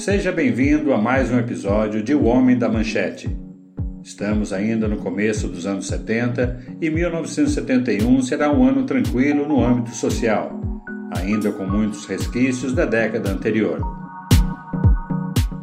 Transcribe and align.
Seja 0.00 0.32
bem-vindo 0.32 0.94
a 0.94 0.98
mais 0.98 1.30
um 1.30 1.38
episódio 1.38 2.02
de 2.02 2.14
O 2.14 2.24
Homem 2.24 2.56
da 2.56 2.70
Manchete. 2.70 3.38
Estamos 4.02 4.50
ainda 4.50 4.88
no 4.88 4.96
começo 4.96 5.46
dos 5.46 5.66
anos 5.66 5.88
70 5.88 6.78
e 6.80 6.88
1971 6.88 8.22
será 8.22 8.50
um 8.50 8.66
ano 8.66 8.84
tranquilo 8.84 9.46
no 9.46 9.62
âmbito 9.62 9.90
social, 9.94 10.58
ainda 11.14 11.52
com 11.52 11.66
muitos 11.66 12.06
resquícios 12.06 12.72
da 12.72 12.86
década 12.86 13.30
anterior. 13.30 13.78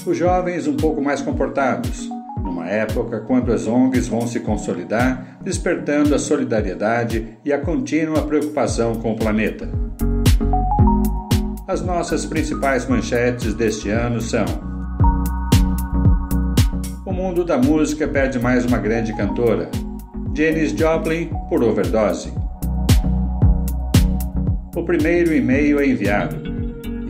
Os 0.05 0.15
jovens 0.15 0.67
um 0.67 0.77
pouco 0.77 1.01
mais 1.01 1.19
comportados, 1.19 2.07
numa 2.43 2.67
época 2.67 3.21
quando 3.21 3.51
as 3.51 3.65
ONGs 3.65 4.07
vão 4.07 4.27
se 4.27 4.39
consolidar, 4.41 5.39
despertando 5.41 6.13
a 6.13 6.19
solidariedade 6.19 7.39
e 7.43 7.51
a 7.51 7.57
contínua 7.57 8.21
preocupação 8.21 8.97
com 8.97 9.13
o 9.13 9.17
planeta. 9.17 9.67
As 11.67 11.81
nossas 11.81 12.25
principais 12.25 12.87
manchetes 12.87 13.53
deste 13.53 13.89
ano 13.89 14.21
são: 14.21 14.45
O 17.05 17.11
mundo 17.11 17.43
da 17.43 17.57
música 17.57 18.07
perde 18.07 18.39
mais 18.39 18.63
uma 18.63 18.77
grande 18.77 19.13
cantora. 19.17 19.69
Janis 20.33 20.71
Joplin 20.71 21.29
por 21.49 21.61
overdose. 21.61 22.31
O 24.73 24.83
primeiro 24.83 25.35
e-mail 25.35 25.81
é 25.81 25.87
enviado 25.87 26.37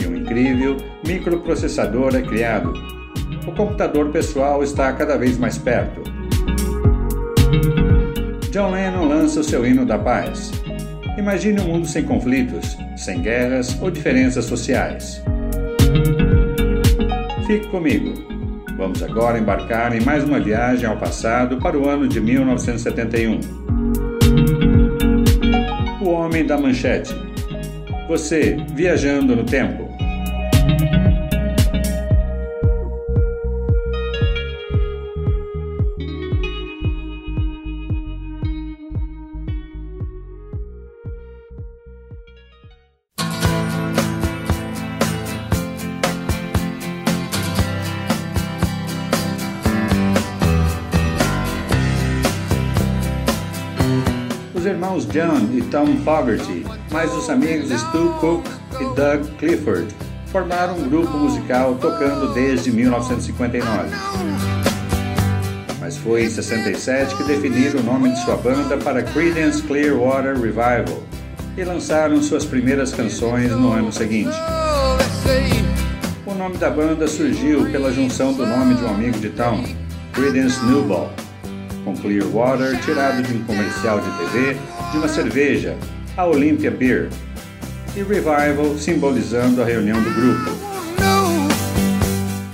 e 0.01 0.07
um 0.07 0.15
incrível 0.15 0.77
microprocessador 1.05 2.15
é 2.15 2.23
criado. 2.23 2.73
O 3.47 3.51
computador 3.51 4.09
pessoal 4.09 4.63
está 4.63 4.91
cada 4.93 5.19
vez 5.19 5.37
mais 5.37 5.59
perto. 5.59 6.01
John 8.51 8.71
Lennon 8.71 9.07
lança 9.07 9.41
o 9.41 9.43
seu 9.43 9.63
hino 9.67 9.85
da 9.85 9.99
paz. 9.99 10.51
Imagine 11.15 11.61
um 11.61 11.67
mundo 11.67 11.85
sem 11.85 12.03
conflitos, 12.03 12.75
sem 12.97 13.21
guerras 13.21 13.79
ou 13.81 13.91
diferenças 13.91 14.45
sociais. 14.45 15.23
Fique 17.45 17.67
comigo. 17.69 18.13
Vamos 18.75 19.01
agora 19.01 19.39
embarcar 19.39 19.95
em 19.95 20.01
mais 20.01 20.23
uma 20.23 20.39
viagem 20.39 20.85
ao 20.85 20.97
passado 20.97 21.57
para 21.57 21.77
o 21.77 21.87
ano 21.87 22.07
de 22.07 22.19
1971. 22.19 23.39
O 26.01 26.09
Homem 26.09 26.45
da 26.45 26.57
Manchete. 26.57 27.15
Você 28.07 28.57
viajando 28.73 29.35
no 29.35 29.43
tempo. 29.43 29.86
John 55.67 55.85
Tom 55.85 55.97
Fogerty, 56.03 56.65
mais 56.91 57.13
os 57.13 57.29
amigos 57.29 57.69
Stu 57.69 58.15
Cook 58.19 58.45
e 58.79 58.95
Doug 58.95 59.27
Clifford, 59.37 59.87
formaram 60.27 60.77
um 60.77 60.89
grupo 60.89 61.17
musical 61.17 61.75
tocando 61.75 62.33
desde 62.33 62.71
1959. 62.71 63.89
Mas 65.79 65.97
foi 65.97 66.25
em 66.25 66.29
67 66.29 67.15
que 67.15 67.23
definiram 67.23 67.79
o 67.79 67.83
nome 67.83 68.11
de 68.11 68.23
sua 68.23 68.37
banda 68.37 68.77
para 68.77 69.03
Creedence 69.03 69.61
Clearwater 69.63 70.39
Revival 70.39 71.03
e 71.57 71.63
lançaram 71.63 72.21
suas 72.21 72.45
primeiras 72.45 72.93
canções 72.93 73.51
no 73.51 73.71
ano 73.71 73.91
seguinte. 73.91 74.35
O 76.25 76.33
nome 76.33 76.57
da 76.57 76.69
banda 76.69 77.07
surgiu 77.07 77.69
pela 77.71 77.91
junção 77.91 78.33
do 78.33 78.45
nome 78.45 78.75
de 78.75 78.83
um 78.83 78.89
amigo 78.89 79.17
de 79.19 79.29
Tom, 79.29 79.63
Creedence 80.13 80.63
Newball 80.65 81.11
com 81.87 81.95
Clearwater 81.95 82.77
tirado 82.81 83.23
de 83.23 83.33
um 83.33 83.43
comercial 83.45 84.01
de 84.01 84.09
TV 84.17 84.57
de 84.91 84.97
uma 84.97 85.07
cerveja, 85.07 85.77
a 86.17 86.25
Olympia 86.25 86.69
Beer, 86.69 87.07
e 87.95 87.99
Revival 87.99 88.77
simbolizando 88.77 89.61
a 89.61 89.65
reunião 89.65 90.01
do 90.01 90.09
grupo. 90.09 90.51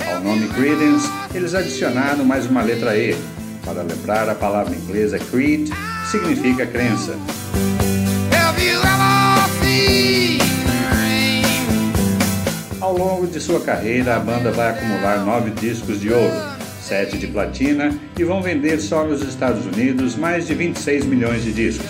Ao 0.08 0.22
nome 0.22 0.48
Creedence, 0.50 1.10
eles 1.34 1.56
adicionaram 1.56 2.24
mais 2.24 2.46
uma 2.46 2.62
letra 2.62 2.96
E, 2.96 3.16
para 3.66 3.82
lembrar 3.82 4.30
a 4.30 4.36
palavra 4.36 4.76
inglesa 4.76 5.18
creed, 5.18 5.70
que 5.72 6.08
significa 6.08 6.68
crença. 6.68 7.18
Ao 12.80 12.96
longo 12.96 13.26
de 13.26 13.40
sua 13.40 13.60
carreira, 13.62 14.16
a 14.16 14.20
banda 14.20 14.52
vai 14.52 14.70
acumular 14.70 15.26
nove 15.26 15.50
discos 15.50 16.00
de 16.00 16.14
ouro, 16.14 16.53
7 16.84 17.18
de 17.18 17.32
e 18.18 18.24
vão 18.24 18.42
vender 18.42 18.80
só 18.80 19.06
nos 19.06 19.22
Estados 19.22 19.66
Unidos 19.66 20.16
mais 20.16 20.46
de 20.46 20.54
26 20.54 21.06
milhões 21.06 21.44
de 21.44 21.54
discos. 21.54 21.90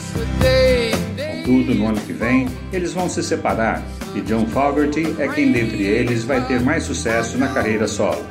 Contudo, 1.37 1.75
no 1.75 1.87
ano 1.87 1.99
que 1.99 2.13
vem, 2.13 2.47
eles 2.71 2.93
vão 2.93 3.09
se 3.09 3.21
separar 3.23 3.83
e 4.15 4.21
John 4.21 4.45
Fogerty 4.45 5.15
é 5.19 5.27
quem 5.27 5.51
dentre 5.51 5.83
eles 5.83 6.23
vai 6.23 6.45
ter 6.45 6.61
mais 6.61 6.83
sucesso 6.83 7.37
na 7.37 7.47
carreira 7.47 7.87
solo. 7.87 8.23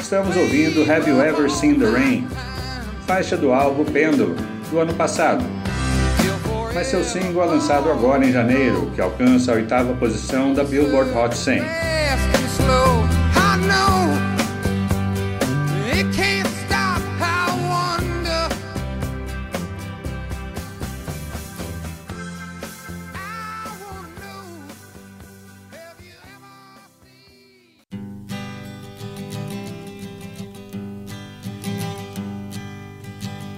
Estamos 0.00 0.36
ouvindo 0.36 0.90
Have 0.90 1.08
You 1.08 1.22
Ever 1.22 1.50
Seen 1.50 1.78
the 1.78 1.86
Rain? 1.86 2.26
Faixa 3.06 3.36
do 3.36 3.52
álbum 3.52 3.84
Pendulum, 3.84 4.36
do 4.70 4.80
ano 4.80 4.94
passado. 4.94 5.44
Mas 6.74 6.88
seu 6.88 7.04
single 7.04 7.44
é 7.44 7.46
lançado 7.46 7.90
agora 7.90 8.24
em 8.26 8.32
janeiro, 8.32 8.90
que 8.94 9.00
alcança 9.00 9.52
a 9.52 9.54
oitava 9.54 9.94
posição 9.94 10.52
da 10.52 10.64
Billboard 10.64 11.16
Hot 11.16 11.36
100. 11.36 11.62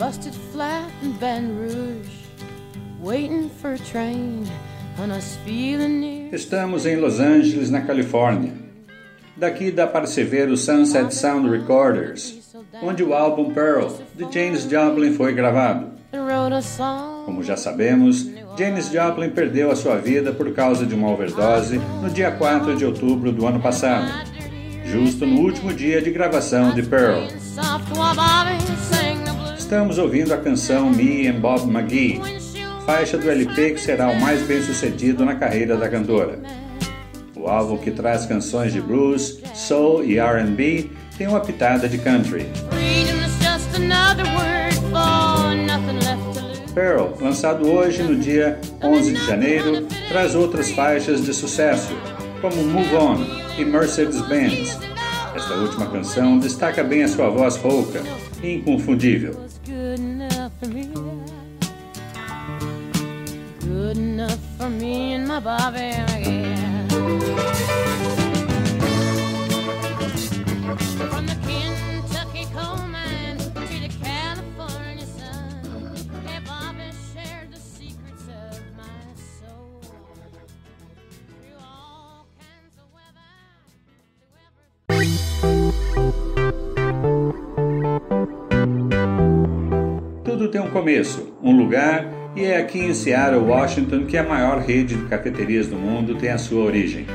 Busted 0.06 0.34
flat 0.52 0.88
in 1.02 1.10
Baton 1.14 1.58
Rouge, 1.58 2.08
waiting 3.00 3.50
for 3.50 3.72
a 3.72 3.78
train. 3.78 4.46
Estamos 6.32 6.86
em 6.86 6.96
Los 6.96 7.18
Angeles, 7.18 7.70
na 7.70 7.80
Califórnia. 7.80 8.52
Daqui 9.36 9.72
dá 9.72 9.84
para 9.84 10.06
se 10.06 10.22
ver 10.22 10.48
o 10.48 10.56
Sunset 10.56 11.12
Sound 11.12 11.50
Recorders, 11.50 12.54
onde 12.80 13.02
o 13.02 13.12
álbum 13.14 13.52
Pearl 13.52 13.88
de 14.14 14.32
Janis 14.32 14.62
Joplin 14.70 15.12
foi 15.12 15.34
gravado. 15.34 15.88
Como 17.24 17.42
já 17.42 17.56
sabemos, 17.56 18.30
Janis 18.56 18.88
Joplin 18.88 19.30
perdeu 19.30 19.72
a 19.72 19.76
sua 19.76 19.96
vida 19.96 20.30
por 20.30 20.54
causa 20.54 20.86
de 20.86 20.94
uma 20.94 21.10
overdose 21.10 21.80
no 22.00 22.08
dia 22.08 22.30
4 22.30 22.76
de 22.76 22.84
outubro 22.84 23.32
do 23.32 23.44
ano 23.44 23.58
passado, 23.60 24.08
justo 24.84 25.26
no 25.26 25.40
último 25.40 25.74
dia 25.74 26.00
de 26.00 26.12
gravação 26.12 26.72
de 26.72 26.84
Pearl. 26.84 27.26
Estamos 29.66 29.98
ouvindo 29.98 30.32
a 30.32 30.36
canção 30.36 30.90
Me 30.90 31.26
and 31.26 31.40
Bob 31.40 31.68
McGee, 31.68 32.22
faixa 32.86 33.18
do 33.18 33.28
LP 33.28 33.72
que 33.72 33.80
será 33.80 34.08
o 34.08 34.20
mais 34.20 34.40
bem 34.42 34.62
sucedido 34.62 35.24
na 35.24 35.34
carreira 35.34 35.76
da 35.76 35.88
cantora. 35.88 36.38
O 37.34 37.48
álbum 37.48 37.76
que 37.76 37.90
traz 37.90 38.24
canções 38.26 38.72
de 38.72 38.80
blues, 38.80 39.42
soul 39.56 40.04
e 40.04 40.20
R&B 40.20 40.88
tem 41.18 41.26
uma 41.26 41.40
pitada 41.40 41.88
de 41.88 41.98
country. 41.98 42.46
Pearl, 46.72 47.08
lançado 47.20 47.68
hoje 47.68 48.04
no 48.04 48.14
dia 48.14 48.60
11 48.80 49.14
de 49.14 49.26
janeiro, 49.26 49.84
traz 50.08 50.36
outras 50.36 50.70
faixas 50.70 51.24
de 51.24 51.34
sucesso, 51.34 51.92
como 52.40 52.62
Move 52.62 52.94
On 52.94 53.16
e 53.58 53.64
Mercedes-Benz. 53.64 54.78
Esta 55.34 55.54
última 55.54 55.90
canção 55.90 56.38
destaca 56.38 56.84
bem 56.84 57.02
a 57.02 57.08
sua 57.08 57.28
voz 57.30 57.56
rouca 57.56 58.00
inconfundível. 58.42 59.34
for 64.58 64.70
me 64.70 65.14
and 65.14 65.26
my 65.26 65.40
Bobby. 65.40 65.92
Tudo 90.36 90.50
tem 90.50 90.60
um 90.60 90.68
começo, 90.68 91.32
um 91.42 91.56
lugar 91.56 92.04
e 92.36 92.44
é 92.44 92.58
aqui 92.58 92.78
em 92.78 92.92
Seattle, 92.92 93.42
Washington, 93.42 94.04
que 94.04 94.18
a 94.18 94.22
maior 94.22 94.58
rede 94.58 94.94
de 94.94 95.06
cafeterias 95.06 95.66
do 95.66 95.76
mundo 95.76 96.14
tem 96.16 96.28
a 96.28 96.36
sua 96.36 96.62
origem. 96.62 97.06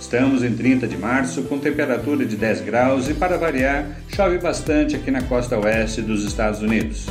Estamos 0.00 0.42
em 0.42 0.52
30 0.52 0.88
de 0.88 0.96
março, 0.96 1.44
com 1.44 1.56
temperatura 1.56 2.26
de 2.26 2.34
10 2.34 2.62
graus 2.62 3.08
e, 3.08 3.14
para 3.14 3.38
variar, 3.38 3.86
chove 4.08 4.38
bastante 4.38 4.96
aqui 4.96 5.12
na 5.12 5.22
costa 5.22 5.56
oeste 5.56 6.02
dos 6.02 6.24
Estados 6.24 6.60
Unidos. 6.60 7.06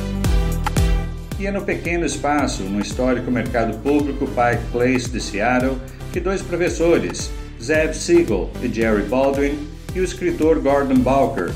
E 1.40 1.46
é 1.46 1.50
no 1.50 1.62
pequeno 1.62 2.04
espaço, 2.04 2.64
no 2.64 2.80
histórico 2.82 3.30
mercado 3.30 3.78
público 3.78 4.26
Pike 4.26 4.70
Place 4.70 5.08
de 5.08 5.22
Seattle, 5.22 5.78
que 6.12 6.20
dois 6.20 6.42
professores, 6.42 7.30
Zeb 7.58 7.94
Siegel 7.94 8.50
e 8.62 8.68
Jerry 8.68 9.04
Baldwin, 9.04 9.58
e 9.94 10.00
o 10.00 10.04
escritor 10.04 10.60
Gordon 10.60 10.98
Balker, 10.98 11.50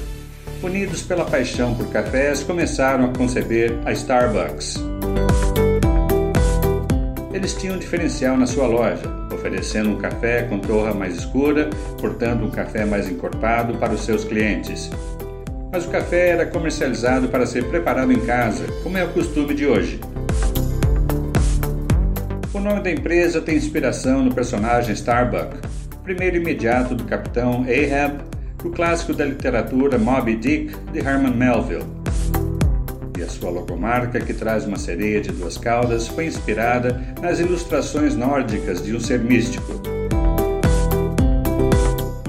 unidos 0.62 1.02
pela 1.02 1.24
paixão 1.24 1.74
por 1.74 1.88
cafés, 1.88 2.42
começaram 2.42 3.06
a 3.06 3.08
conceber 3.16 3.76
a 3.84 3.92
Starbucks. 3.92 4.76
Eles 7.32 7.54
tinham 7.54 7.76
um 7.76 7.78
diferencial 7.78 8.36
na 8.36 8.46
sua 8.46 8.66
loja, 8.66 9.02
oferecendo 9.32 9.90
um 9.90 9.96
café 9.96 10.42
com 10.42 10.58
torra 10.58 10.94
mais 10.94 11.16
escura, 11.16 11.68
portanto 11.98 12.44
um 12.44 12.50
café 12.50 12.84
mais 12.84 13.08
encorpado 13.08 13.76
para 13.78 13.92
os 13.92 14.04
seus 14.04 14.24
clientes. 14.24 14.90
Mas 15.72 15.86
o 15.86 15.90
café 15.90 16.28
era 16.28 16.46
comercializado 16.46 17.28
para 17.28 17.46
ser 17.46 17.64
preparado 17.64 18.12
em 18.12 18.20
casa, 18.20 18.64
como 18.82 18.96
é 18.96 19.04
o 19.04 19.08
costume 19.08 19.54
de 19.54 19.66
hoje. 19.66 19.98
O 22.52 22.60
nome 22.60 22.82
da 22.82 22.90
empresa 22.90 23.40
tem 23.40 23.56
inspiração 23.56 24.22
no 24.22 24.32
personagem 24.32 24.92
Starbuck, 24.92 25.56
primeiro 26.04 26.36
imediato 26.36 26.94
do 26.94 27.04
capitão 27.04 27.64
Ahab, 27.64 28.22
do 28.62 28.70
clássico 28.70 29.12
da 29.12 29.24
literatura 29.24 29.98
Moby 29.98 30.36
Dick 30.36 30.74
de 30.92 31.00
Herman 31.00 31.34
Melville. 31.34 31.84
E 33.18 33.22
a 33.22 33.28
sua 33.28 33.50
logomarca, 33.50 34.20
que 34.20 34.32
traz 34.32 34.64
uma 34.64 34.78
sereia 34.78 35.20
de 35.20 35.32
duas 35.32 35.58
caudas, 35.58 36.08
foi 36.08 36.26
inspirada 36.26 37.00
nas 37.20 37.40
ilustrações 37.40 38.16
nórdicas 38.16 38.82
de 38.82 38.94
um 38.94 39.00
ser 39.00 39.20
místico. 39.20 39.80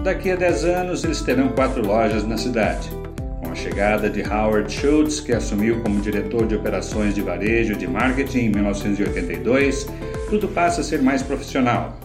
Daqui 0.03 0.31
a 0.31 0.35
10 0.35 0.65
anos, 0.65 1.03
eles 1.03 1.21
terão 1.21 1.49
quatro 1.49 1.85
lojas 1.85 2.27
na 2.27 2.37
cidade. 2.37 2.89
Com 3.41 3.51
a 3.51 3.55
chegada 3.55 4.09
de 4.09 4.21
Howard 4.21 4.71
Schultz, 4.71 5.19
que 5.19 5.31
assumiu 5.31 5.81
como 5.81 6.01
diretor 6.01 6.45
de 6.45 6.55
operações 6.55 7.15
de 7.15 7.21
varejo 7.21 7.73
e 7.73 7.77
de 7.77 7.87
marketing 7.87 8.39
em 8.39 8.49
1982, 8.49 9.87
tudo 10.29 10.47
passa 10.49 10.81
a 10.81 10.83
ser 10.83 11.01
mais 11.01 11.21
profissional. 11.21 11.97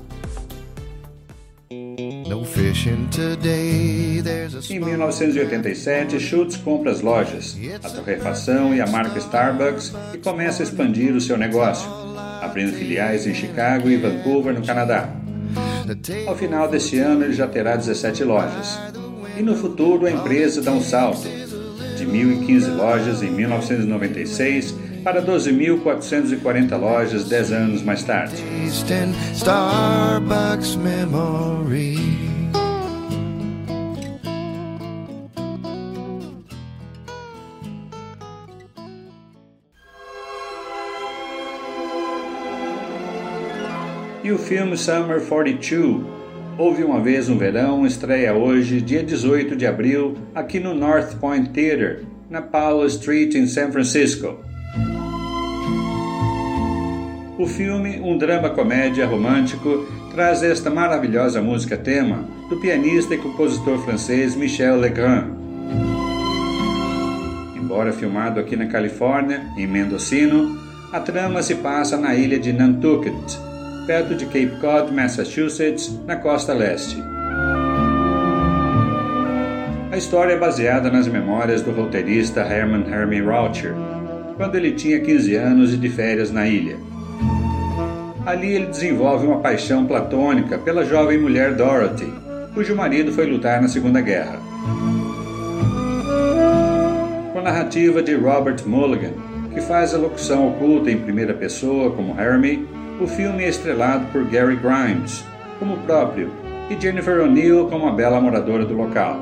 Em 4.70 4.78
1987, 4.78 6.20
Schultz 6.20 6.56
compra 6.56 6.90
as 6.90 7.00
lojas, 7.00 7.56
a 7.82 7.88
torrefação 7.88 8.74
e 8.74 8.80
a 8.80 8.86
marca 8.86 9.18
Starbucks 9.18 9.94
e 10.12 10.18
começa 10.18 10.62
a 10.62 10.64
expandir 10.64 11.14
o 11.14 11.20
seu 11.20 11.38
negócio, 11.38 11.88
abrindo 12.42 12.72
filiais 12.72 13.26
em 13.26 13.34
Chicago 13.34 13.88
e 13.88 13.96
Vancouver, 13.96 14.52
no 14.52 14.64
Canadá. 14.64 15.08
Ao 16.26 16.36
final 16.36 16.68
deste 16.68 16.98
ano, 16.98 17.24
ele 17.24 17.32
já 17.32 17.46
terá 17.46 17.74
17 17.74 18.22
lojas. 18.24 18.78
E 19.38 19.42
no 19.42 19.56
futuro, 19.56 20.06
a 20.06 20.10
empresa 20.10 20.60
dá 20.60 20.72
um 20.72 20.82
salto, 20.82 21.22
de 21.96 22.04
1.015 22.04 22.76
lojas 22.76 23.22
em 23.22 23.30
1996 23.30 24.74
para 25.02 25.22
12.440 25.22 26.78
lojas 26.78 27.24
10 27.24 27.52
anos 27.52 27.82
mais 27.82 28.02
tarde. 28.02 28.34
E 44.28 44.30
o 44.30 44.36
filme 44.36 44.76
Summer 44.76 45.22
42, 45.22 46.04
Houve 46.58 46.84
uma 46.84 47.00
vez 47.00 47.30
um 47.30 47.38
verão, 47.38 47.86
estreia 47.86 48.34
hoje, 48.34 48.78
dia 48.78 49.02
18 49.02 49.56
de 49.56 49.66
abril, 49.66 50.18
aqui 50.34 50.60
no 50.60 50.74
North 50.74 51.14
Point 51.18 51.48
Theater, 51.48 52.04
na 52.28 52.42
Powell 52.42 52.86
Street, 52.88 53.34
em 53.36 53.46
San 53.46 53.72
Francisco. 53.72 54.36
O 57.38 57.46
filme, 57.46 58.00
um 58.00 58.18
drama-comédia 58.18 59.06
romântico, 59.06 59.86
traz 60.12 60.42
esta 60.42 60.68
maravilhosa 60.68 61.40
música 61.40 61.78
tema 61.78 62.28
do 62.50 62.60
pianista 62.60 63.14
e 63.14 63.18
compositor 63.18 63.78
francês 63.78 64.36
Michel 64.36 64.76
Legrand. 64.76 65.28
Embora 67.56 67.94
filmado 67.94 68.38
aqui 68.38 68.56
na 68.56 68.66
Califórnia, 68.66 69.46
em 69.56 69.66
Mendocino, 69.66 70.60
a 70.92 71.00
trama 71.00 71.42
se 71.42 71.54
passa 71.54 71.96
na 71.96 72.14
ilha 72.14 72.38
de 72.38 72.52
Nantucket, 72.52 73.48
perto 73.88 74.14
de 74.14 74.26
Cape 74.26 74.60
Cod, 74.60 74.92
Massachusetts, 74.92 75.98
na 76.06 76.14
costa 76.14 76.52
leste. 76.52 77.02
A 79.90 79.96
história 79.96 80.34
é 80.34 80.38
baseada 80.38 80.90
nas 80.90 81.08
memórias 81.08 81.62
do 81.62 81.70
roteirista 81.70 82.42
Herman 82.42 82.84
Hermie 82.86 83.22
Raucher, 83.22 83.72
quando 84.36 84.56
ele 84.56 84.72
tinha 84.72 85.00
15 85.00 85.34
anos 85.36 85.72
e 85.72 85.78
de 85.78 85.88
férias 85.88 86.30
na 86.30 86.46
ilha. 86.46 86.76
Ali 88.26 88.52
ele 88.52 88.66
desenvolve 88.66 89.26
uma 89.26 89.40
paixão 89.40 89.86
platônica 89.86 90.58
pela 90.58 90.84
jovem 90.84 91.18
mulher 91.18 91.54
Dorothy, 91.54 92.12
cujo 92.52 92.76
marido 92.76 93.10
foi 93.10 93.24
lutar 93.24 93.62
na 93.62 93.68
Segunda 93.68 94.02
Guerra. 94.02 94.38
Com 97.32 97.38
a 97.38 97.42
narrativa 97.42 98.02
de 98.02 98.14
Robert 98.14 98.62
Mulligan, 98.66 99.14
que 99.54 99.62
faz 99.62 99.94
a 99.94 99.98
locução 99.98 100.46
oculta 100.46 100.90
em 100.90 100.98
primeira 100.98 101.32
pessoa 101.32 101.90
como 101.92 102.20
Hermie, 102.20 102.76
o 103.00 103.06
filme 103.06 103.44
é 103.44 103.48
estrelado 103.48 104.06
por 104.06 104.24
Gary 104.24 104.56
Grimes, 104.56 105.24
como 105.58 105.78
próprio, 105.78 106.32
e 106.68 106.80
Jennifer 106.80 107.20
O'Neill 107.20 107.68
como 107.68 107.86
a 107.86 107.92
bela 107.92 108.20
moradora 108.20 108.64
do 108.64 108.74
local. 108.74 109.20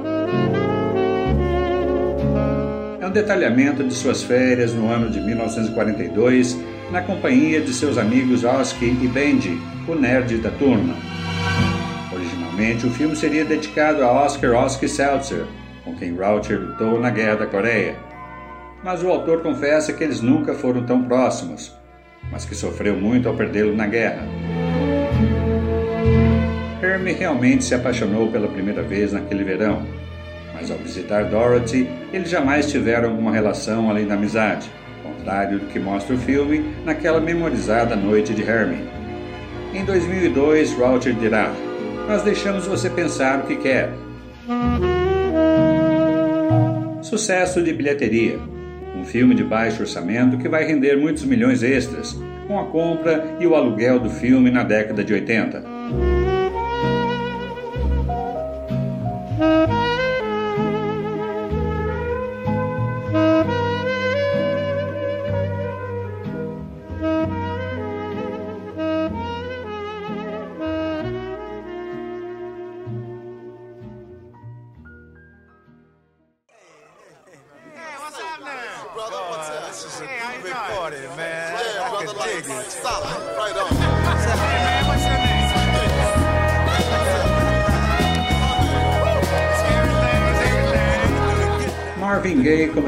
É 3.01 3.07
um 3.07 3.11
detalhamento 3.11 3.85
de 3.85 3.93
suas 3.93 4.23
férias 4.23 4.73
no 4.73 4.91
ano 4.91 5.11
de 5.11 5.21
1942 5.21 6.59
na 6.91 7.03
companhia 7.03 7.61
de 7.61 7.73
seus 7.73 7.99
amigos 7.99 8.45
Oski 8.45 8.87
e 8.87 9.09
Benji, 9.09 9.61
o 9.87 9.95
nerd 9.95 10.39
da 10.39 10.51
turma. 10.51 10.95
Originalmente, 12.13 12.87
o 12.87 12.91
filme 12.91 13.15
seria 13.15 13.45
dedicado 13.45 14.03
a 14.03 14.11
Oscar 14.25 14.55
Oski 14.65 14.89
Seltzer, 14.89 15.45
com 15.85 15.95
quem 15.95 16.17
Raucher 16.17 16.59
lutou 16.59 16.99
na 16.99 17.11
Guerra 17.11 17.37
da 17.37 17.47
Coreia. 17.47 17.97
Mas 18.83 19.03
o 19.03 19.09
autor 19.09 19.43
confessa 19.43 19.93
que 19.93 20.03
eles 20.03 20.21
nunca 20.21 20.55
foram 20.55 20.85
tão 20.85 21.03
próximos, 21.03 21.77
mas 22.31 22.45
que 22.45 22.55
sofreu 22.55 22.97
muito 22.97 23.29
ao 23.29 23.35
perdê-lo 23.35 23.75
na 23.75 23.87
guerra. 23.87 24.27
Hermie 26.83 27.13
realmente 27.13 27.65
se 27.65 27.75
apaixonou 27.75 28.31
pela 28.31 28.49
primeira 28.49 28.83
vez 28.83 29.13
naquele 29.13 29.45
verão, 29.45 29.83
mas 30.55 30.71
ao 30.71 30.79
visitar 30.79 31.25
Dorothy, 31.25 31.89
eles 32.13 32.31
jamais 32.31 32.71
tiveram 32.71 33.11
alguma 33.11 33.33
relação 33.33 33.91
além 33.91 34.07
da 34.07 34.15
amizade 34.15 34.71
contrário 35.27 35.59
do 35.59 35.67
que 35.67 35.79
mostra 35.81 36.15
o 36.15 36.19
filme 36.19 36.73
naquela 36.85 37.21
memorizada 37.21 37.97
noite 37.97 38.33
de 38.33 38.43
Hermie. 38.43 38.89
Em 39.75 39.85
2002, 39.85 40.73
Raucher 40.75 41.15
dirá: 41.15 41.53
Nós 42.09 42.23
deixamos 42.23 42.67
você 42.67 42.89
pensar 42.89 43.41
o 43.41 43.47
que 43.47 43.57
quer. 43.57 43.91
Sucesso 47.03 47.63
de 47.63 47.73
bilheteria. 47.73 48.39
Filme 49.07 49.35
de 49.35 49.45
baixo 49.45 49.83
orçamento 49.83 50.39
que 50.39 50.49
vai 50.49 50.65
render 50.65 50.97
muitos 50.97 51.25
milhões 51.25 51.63
extras, 51.63 52.19
com 52.47 52.59
a 52.59 52.67
compra 52.67 53.37
e 53.41 53.47
o 53.47 53.55
aluguel 53.55 53.99
do 53.99 54.11
filme 54.11 54.51
na 54.51 54.63
década 54.63 55.03
de 55.03 55.13
80. 55.13 55.76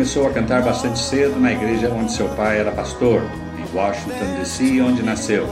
Começou 0.09 0.27
a 0.27 0.33
cantar 0.33 0.63
bastante 0.63 0.99
cedo 0.99 1.39
na 1.39 1.53
igreja 1.53 1.93
onde 1.93 2.11
seu 2.11 2.31
pai 2.31 2.61
era 2.61 2.73
pastor, 2.73 3.21
em 3.59 3.77
Washington 3.77 4.39
DC, 4.39 4.81
onde 4.81 5.03
nasceu. 5.03 5.47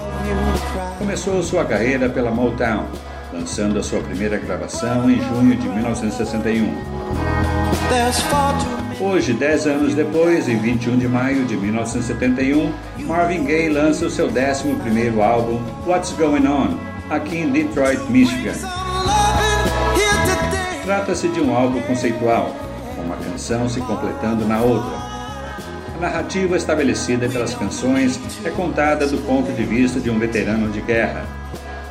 Começou 0.98 1.42
sua 1.42 1.62
carreira 1.62 2.08
pela 2.08 2.30
Motown, 2.30 2.86
lançando 3.34 3.78
a 3.78 3.82
sua 3.82 4.00
primeira 4.00 4.38
gravação 4.38 5.10
em 5.10 5.20
junho 5.20 5.56
de 5.56 5.68
1961. 5.68 6.74
Hoje, 8.98 9.34
dez 9.34 9.66
anos 9.66 9.94
depois, 9.94 10.48
em 10.48 10.56
21 10.56 10.96
de 10.96 11.06
maio 11.06 11.44
de 11.44 11.54
1971, 11.54 12.72
Marvin 13.00 13.44
Gaye 13.44 13.68
lança 13.68 14.06
o 14.06 14.10
seu 14.10 14.26
11º 14.30 15.20
álbum, 15.20 15.60
What's 15.86 16.12
Going 16.12 16.46
On, 16.46 16.78
aqui 17.10 17.40
em 17.40 17.50
Detroit, 17.50 18.00
Michigan. 18.08 18.54
Trata-se 20.82 21.28
de 21.28 21.42
um 21.42 21.54
álbum 21.54 21.82
conceitual, 21.82 22.56
uma 23.06 23.16
canção 23.16 23.68
se 23.68 23.80
completando 23.80 24.44
na 24.44 24.60
outra. 24.60 24.90
A 25.96 26.00
narrativa 26.00 26.56
estabelecida 26.56 27.28
pelas 27.28 27.54
canções 27.54 28.20
é 28.44 28.50
contada 28.50 29.06
do 29.06 29.18
ponto 29.18 29.50
de 29.52 29.62
vista 29.62 29.98
de 29.98 30.10
um 30.10 30.18
veterano 30.18 30.70
de 30.70 30.80
guerra, 30.80 31.24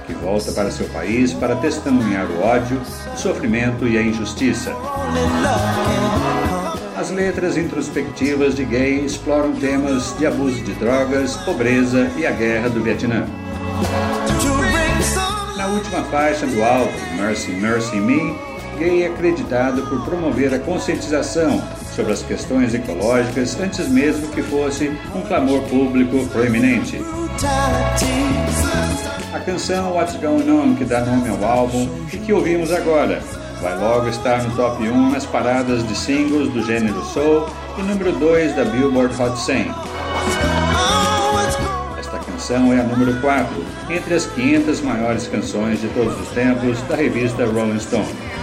que 0.05 0.13
volta 0.13 0.51
para 0.51 0.69
seu 0.69 0.88
país 0.89 1.34
para 1.34 1.55
testemunhar 1.55 2.27
o 2.29 2.43
ódio, 2.43 2.79
o 3.13 3.17
sofrimento 3.17 3.88
e 3.88 3.98
a 3.98 4.01
injustiça. 4.01 4.72
As 6.95 7.10
letras 7.10 7.57
introspectivas 7.57 8.55
de 8.55 8.65
Gay 8.65 9.05
exploram 9.05 9.53
temas 9.53 10.15
de 10.17 10.25
abuso 10.27 10.62
de 10.62 10.74
drogas, 10.74 11.36
pobreza 11.38 12.12
e 12.17 12.27
a 12.27 12.31
guerra 12.31 12.69
do 12.69 12.84
Vietnã. 12.84 13.25
Na 15.57 15.67
última 15.67 16.03
faixa 16.03 16.45
do 16.45 16.63
álbum, 16.63 16.91
Mercy 17.17 17.51
Mercy 17.51 17.95
Me, 17.98 18.36
Gay 18.77 19.03
é 19.03 19.08
acreditado 19.08 19.84
por 19.84 20.03
promover 20.03 20.53
a 20.53 20.60
conscientização 20.60 21.62
sobre 21.96 22.12
as 22.12 22.22
questões 22.22 22.74
ecológicas 22.74 23.58
antes 23.60 23.88
mesmo 23.88 24.27
que 24.29 24.41
fosse 24.44 24.91
um 25.15 25.22
clamor 25.22 25.62
público 25.63 26.25
proeminente. 26.27 27.01
A 29.34 29.39
canção 29.39 29.94
What's 29.94 30.15
Going 30.17 30.50
On, 30.50 30.75
que 30.75 30.84
dá 30.84 31.05
nome 31.05 31.29
ao 31.29 31.44
álbum 31.44 31.89
e 32.12 32.17
que 32.17 32.34
ouvimos 32.34 32.72
agora, 32.72 33.22
vai 33.62 33.77
logo 33.77 34.10
estar 34.10 34.44
no 34.44 34.55
top 34.55 34.84
1 34.88 35.12
nas 35.12 35.25
paradas 35.25 35.88
de 35.88 35.96
singles 35.96 36.51
do 36.51 36.62
gênero 36.62 37.01
soul 37.05 37.48
e 37.77 37.82
número 37.82 38.12
2 38.13 38.55
da 38.55 38.65
Billboard 38.65 39.15
Hot 39.22 39.39
100. 39.39 39.72
Esta 41.98 42.20
canção 42.20 42.74
é 42.74 42.82
a 42.82 42.84
número 42.84 43.20
4 43.22 43.65
entre 43.89 44.13
as 44.15 44.25
500 44.27 44.82
maiores 44.82 45.27
canções 45.27 45.79
de 45.82 45.88
todos 45.89 46.20
os 46.20 46.27
tempos 46.29 46.82
da 46.84 46.96
revista 46.96 47.46
Rolling 47.46 47.79
Stone. 47.79 48.34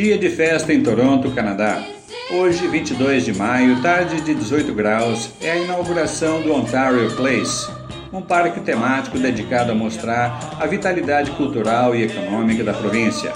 Dia 0.00 0.16
de 0.16 0.30
festa 0.30 0.72
em 0.72 0.82
Toronto, 0.82 1.30
Canadá. 1.32 1.84
Hoje, 2.30 2.66
22 2.66 3.22
de 3.26 3.34
maio, 3.34 3.82
tarde 3.82 4.22
de 4.22 4.32
18 4.32 4.72
graus, 4.72 5.28
é 5.42 5.50
a 5.50 5.58
inauguração 5.58 6.40
do 6.40 6.54
Ontario 6.54 7.14
Place, 7.14 7.70
um 8.10 8.22
parque 8.22 8.60
temático 8.60 9.18
dedicado 9.18 9.72
a 9.72 9.74
mostrar 9.74 10.56
a 10.58 10.64
vitalidade 10.64 11.30
cultural 11.32 11.94
e 11.94 12.04
econômica 12.04 12.64
da 12.64 12.72
província. 12.72 13.30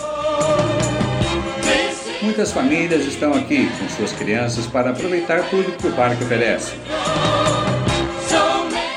Muitas 2.23 2.51
famílias 2.51 3.05
estão 3.05 3.35
aqui 3.35 3.69
com 3.79 3.87
suas 3.91 4.13
crianças 4.13 4.65
para 4.65 4.89
aproveitar 4.89 5.43
tudo 5.51 5.77
que 5.77 5.87
o 5.87 5.93
parque 5.93 6.25
oferece. 6.25 6.73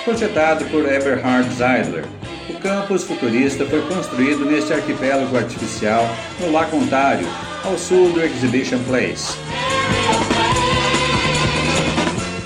Projetado 0.05 0.63
por 0.71 0.85
Eberhard 0.89 1.53
Zeidler, 1.53 2.05
o 2.49 2.53
campus 2.61 3.03
futurista 3.03 3.65
foi 3.65 3.81
construído 3.81 4.45
neste 4.45 4.71
arquipélago 4.71 5.35
artificial 5.35 6.07
no 6.39 6.49
Lago 6.49 6.77
Ontário, 6.77 7.27
ao 7.63 7.77
sul 7.77 8.11
do 8.11 8.21
Exhibition 8.21 8.79
Place. 8.83 9.37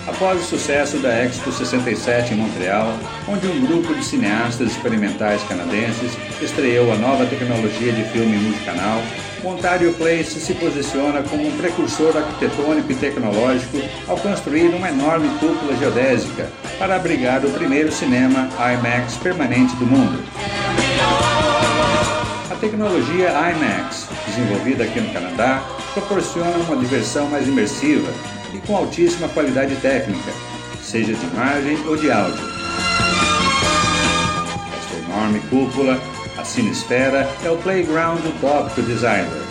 Após 0.08 0.42
o 0.42 0.46
sucesso 0.46 0.98
da 0.98 1.24
Expo 1.24 1.52
67 1.52 2.34
em 2.34 2.38
Montreal, 2.38 2.94
onde 3.28 3.48
um 3.48 3.66
grupo 3.66 3.94
de 3.94 4.04
cineastas 4.04 4.72
experimentais 4.72 5.42
canadenses 5.44 6.12
estreou 6.42 6.92
a 6.92 6.96
nova 6.96 7.26
tecnologia 7.26 7.92
de 7.92 8.04
filme 8.06 8.38
multicanal, 8.38 9.02
Ontario 9.44 9.94
Place 9.94 10.40
se 10.40 10.54
posiciona 10.54 11.24
como 11.24 11.48
um 11.48 11.58
precursor 11.58 12.16
arquitetônico 12.16 12.92
e 12.92 12.96
tecnológico 12.96 13.80
ao 14.08 14.18
construir 14.18 14.68
uma 14.76 14.90
enorme 14.90 15.30
cúpula 15.40 15.76
geodésica 15.78 16.50
para 16.78 16.96
abrigar 16.96 17.44
o 17.44 17.50
primeiro 17.50 17.92
cinema 17.92 18.48
IMAX 18.60 19.18
permanente 19.18 19.76
do 19.78 19.86
mundo. 19.86 21.31
A 22.52 22.56
tecnologia 22.56 23.30
IMAX 23.30 24.10
desenvolvida 24.28 24.84
aqui 24.84 25.00
no 25.00 25.14
Canadá, 25.14 25.64
proporciona 25.94 26.58
uma 26.58 26.76
diversão 26.76 27.30
mais 27.30 27.48
imersiva 27.48 28.12
e 28.54 28.58
com 28.68 28.76
altíssima 28.76 29.30
qualidade 29.30 29.74
técnica, 29.78 30.32
seja 30.84 31.14
de 31.14 31.26
imagem 31.28 31.78
ou 31.88 31.96
de 31.96 32.12
áudio. 32.12 32.44
Esta 34.78 34.98
enorme 34.98 35.40
cúpula, 35.50 35.98
a 36.38 36.44
Cinesfera, 36.44 37.26
é 37.42 37.50
o 37.50 37.56
playground 37.56 38.20
utópico 38.26 38.82
designer. 38.82 39.51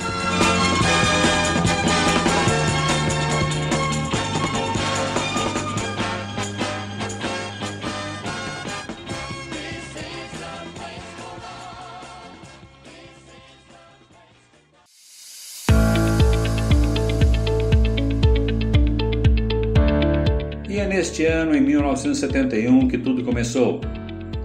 1971, 22.04 22.88
que 22.88 22.98
tudo 22.98 23.22
começou. 23.22 23.80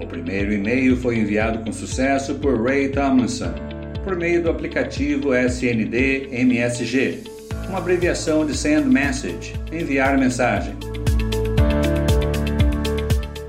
O 0.01 0.05
primeiro 0.05 0.53
e-mail 0.53 0.97
foi 0.97 1.17
enviado 1.17 1.59
com 1.59 1.71
sucesso 1.71 2.35
por 2.35 2.61
Ray 2.61 2.89
Tomlinson, 2.89 3.53
por 4.03 4.15
meio 4.15 4.43
do 4.43 4.49
aplicativo 4.49 5.33
SND 5.33 6.27
MSG, 6.31 7.23
uma 7.69 7.79
abreviação 7.79 8.45
de 8.45 8.55
Send 8.55 8.85
Message, 8.85 9.53
enviar 9.71 10.17
mensagem. 10.17 10.75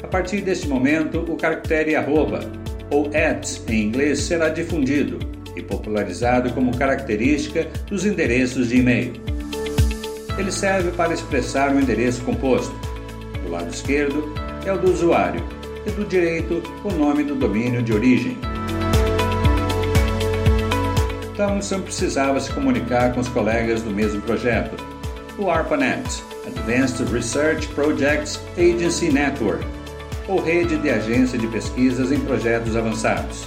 A 0.02 0.06
partir 0.06 0.40
deste 0.40 0.68
momento, 0.68 1.18
o 1.20 1.36
caractere 1.36 1.96
arroba, 1.96 2.40
ou 2.90 3.06
at 3.08 3.60
em 3.68 3.82
inglês, 3.82 4.20
será 4.20 4.48
difundido 4.48 5.18
e 5.56 5.62
popularizado 5.62 6.50
como 6.52 6.76
característica 6.76 7.66
dos 7.88 8.06
endereços 8.06 8.68
de 8.68 8.78
e-mail. 8.78 9.12
Ele 10.38 10.52
serve 10.52 10.90
para 10.92 11.12
expressar 11.12 11.74
um 11.74 11.80
endereço 11.80 12.22
composto, 12.22 12.85
do 13.46 13.52
lado 13.52 13.72
esquerdo 13.72 14.34
é 14.64 14.72
o 14.72 14.78
do 14.78 14.90
usuário 14.90 15.42
e 15.86 15.90
do 15.90 16.04
direito 16.04 16.62
o 16.84 16.92
nome 16.92 17.22
do 17.22 17.36
domínio 17.36 17.82
de 17.82 17.92
origem. 17.92 18.36
Thomson 21.36 21.80
precisava 21.82 22.40
se 22.40 22.52
comunicar 22.52 23.14
com 23.14 23.20
os 23.20 23.28
colegas 23.28 23.82
do 23.82 23.90
mesmo 23.90 24.20
projeto, 24.22 24.76
o 25.38 25.50
ARPANET, 25.50 26.24
Advanced 26.46 27.06
Research 27.12 27.68
Projects 27.68 28.40
Agency 28.56 29.12
Network, 29.12 29.64
ou 30.26 30.42
Rede 30.42 30.76
de 30.78 30.90
Agência 30.90 31.38
de 31.38 31.46
Pesquisas 31.46 32.10
em 32.10 32.18
Projetos 32.20 32.74
Avançados. 32.74 33.46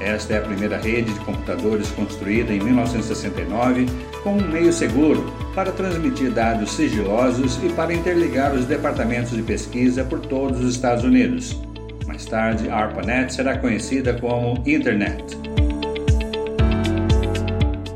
Esta 0.00 0.34
é 0.34 0.38
a 0.38 0.42
primeira 0.42 0.76
rede 0.76 1.12
de 1.12 1.20
computadores 1.20 1.90
construída 1.90 2.52
em 2.52 2.60
1969 2.60 3.86
como 4.22 4.40
um 4.40 4.48
meio 4.48 4.72
seguro 4.72 5.32
para 5.54 5.72
transmitir 5.72 6.30
dados 6.30 6.72
sigilosos 6.72 7.58
e 7.64 7.68
para 7.70 7.92
interligar 7.92 8.54
os 8.54 8.64
departamentos 8.66 9.32
de 9.32 9.42
pesquisa 9.42 10.04
por 10.04 10.20
todos 10.20 10.60
os 10.60 10.74
Estados 10.74 11.04
Unidos. 11.04 11.60
Mais 12.06 12.24
tarde, 12.24 12.68
a 12.68 12.76
ARPANET 12.76 13.32
será 13.32 13.58
conhecida 13.58 14.14
como 14.14 14.62
Internet. 14.66 15.36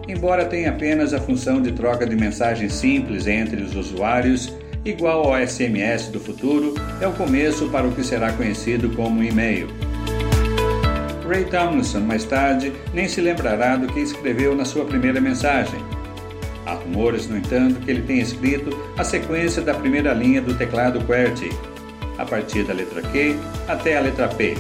Embora 0.09 0.45
tenha 0.45 0.71
apenas 0.71 1.13
a 1.13 1.21
função 1.21 1.61
de 1.61 1.73
troca 1.73 2.07
de 2.07 2.15
mensagens 2.15 2.75
simples 2.75 3.27
entre 3.27 3.61
os 3.61 3.75
usuários, 3.75 4.55
igual 4.85 5.25
ao 5.25 5.47
SMS 5.47 6.09
do 6.09 6.21
futuro, 6.21 6.75
é 7.01 7.07
o 7.07 7.13
começo 7.13 7.69
para 7.71 7.87
o 7.87 7.93
que 7.93 8.05
será 8.05 8.33
conhecido 8.33 8.91
como 8.91 9.23
e-mail. 9.23 9.69
Ray 11.27 11.45
Tomlinson, 11.47 12.01
mais 12.01 12.25
tarde, 12.25 12.73
nem 12.93 13.09
se 13.09 13.21
lembrará 13.21 13.77
do 13.77 13.87
que 13.87 14.01
escreveu 14.01 14.55
na 14.55 14.65
sua 14.65 14.85
primeira 14.85 15.21
mensagem. 15.21 15.81
Há 16.65 16.75
rumores, 16.75 17.27
no 17.29 17.37
entanto, 17.37 17.81
que 17.81 17.91
ele 17.91 18.03
tenha 18.03 18.23
escrito 18.23 18.71
a 18.97 19.05
sequência 19.05 19.63
da 19.63 19.75
primeira 19.75 20.13
linha 20.13 20.41
do 20.41 20.55
teclado 20.55 21.01
QWERTY, 21.01 21.51
a 22.19 22.25
partir 22.25 22.65
da 22.65 22.73
letra 22.73 23.03
Q 23.03 23.37
até 23.67 23.97
a 23.97 24.01
letra 24.01 24.29
P. 24.29 24.57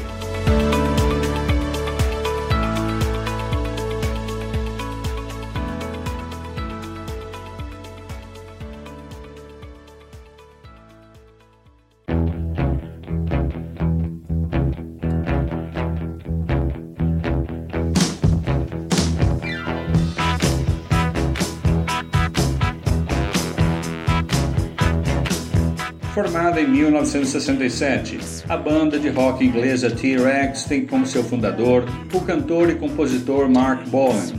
Em 26.54 26.66
1967, 26.66 28.44
a 28.48 28.56
banda 28.56 28.98
de 28.98 29.08
rock 29.08 29.44
inglesa 29.44 29.90
T-Rex 29.90 30.64
tem 30.64 30.86
como 30.86 31.06
seu 31.06 31.24
fundador 31.24 31.84
o 32.12 32.20
cantor 32.20 32.70
e 32.70 32.74
compositor 32.74 33.48
Mark 33.48 33.88
Bolan. 33.88 34.32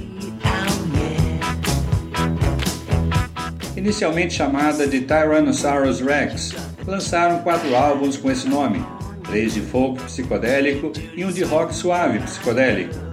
Inicialmente 3.75 4.35
chamada 4.35 4.87
de 4.87 5.01
Tyrannosaurus 5.01 5.99
Rex, 5.99 6.53
lançaram 6.85 7.39
quatro 7.39 7.75
álbuns 7.75 8.15
com 8.15 8.31
esse 8.31 8.47
nome, 8.47 8.85
três 9.23 9.53
de 9.53 9.61
folk 9.61 10.01
psicodélico 10.03 10.93
e 11.15 11.25
um 11.25 11.31
de 11.31 11.43
rock 11.43 11.75
suave 11.75 12.19
psicodélico. 12.19 13.12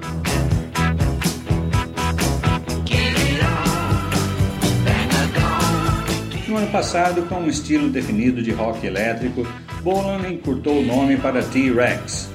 Passado, 6.71 7.23
com 7.23 7.37
um 7.37 7.49
estilo 7.49 7.89
definido 7.89 8.41
de 8.41 8.53
rock 8.53 8.87
elétrico, 8.87 9.47
Bolan 9.83 10.29
encurtou 10.29 10.79
o 10.79 10.85
nome 10.85 11.17
para 11.17 11.43
T-Rex. 11.43 12.31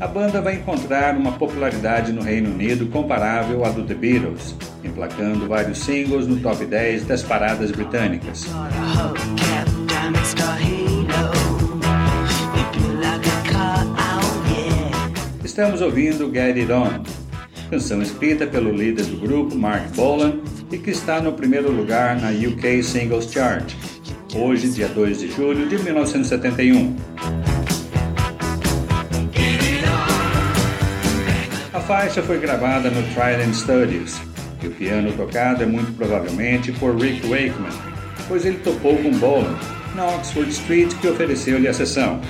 A 0.00 0.06
banda 0.06 0.40
vai 0.40 0.54
encontrar 0.54 1.16
uma 1.16 1.32
popularidade 1.32 2.12
no 2.12 2.22
Reino 2.22 2.50
Unido 2.50 2.86
comparável 2.86 3.64
à 3.64 3.70
do 3.70 3.82
The 3.82 3.94
Beatles, 3.94 4.54
emplacando 4.84 5.48
vários 5.48 5.78
singles 5.78 6.28
no 6.28 6.38
top 6.38 6.64
10 6.64 7.04
das 7.04 7.22
paradas 7.22 7.72
britânicas. 7.72 8.46
Estamos 15.44 15.80
ouvindo 15.80 16.32
Get 16.32 16.56
It 16.56 16.72
On, 16.72 17.02
canção 17.68 18.00
escrita 18.00 18.46
pelo 18.46 18.70
líder 18.70 19.06
do 19.06 19.16
grupo, 19.16 19.56
Mark 19.56 19.92
Bolan, 19.96 20.40
e 20.70 20.78
que 20.78 20.90
está 20.90 21.20
no 21.20 21.32
primeiro 21.32 21.70
lugar 21.70 22.20
na 22.20 22.30
UK 22.30 22.82
Singles 22.82 23.30
Chart, 23.32 23.72
hoje, 24.34 24.68
dia 24.70 24.88
2 24.88 25.20
de 25.20 25.30
julho 25.30 25.68
de 25.68 25.78
1971. 25.78 26.96
A 31.72 31.80
faixa 31.80 32.22
foi 32.22 32.38
gravada 32.38 32.90
no 32.90 33.02
Trident 33.14 33.54
Studios, 33.54 34.20
e 34.62 34.66
o 34.66 34.70
piano 34.72 35.12
tocado 35.12 35.62
é 35.62 35.66
muito 35.66 35.92
provavelmente 35.96 36.72
por 36.72 36.96
Rick 36.96 37.26
Wakeman, 37.26 37.72
pois 38.26 38.44
ele 38.44 38.58
topou 38.58 38.96
com 38.98 39.10
Bolan 39.12 39.56
na 39.94 40.06
Oxford 40.06 40.50
Street 40.50 40.92
que 41.00 41.08
ofereceu-lhe 41.08 41.66
a 41.66 41.72
sessão. 41.72 42.20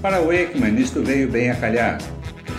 Para 0.00 0.20
Wakeman, 0.20 0.80
isto 0.80 1.02
veio 1.02 1.28
bem 1.28 1.50
a 1.50 1.56
calhar 1.56 1.98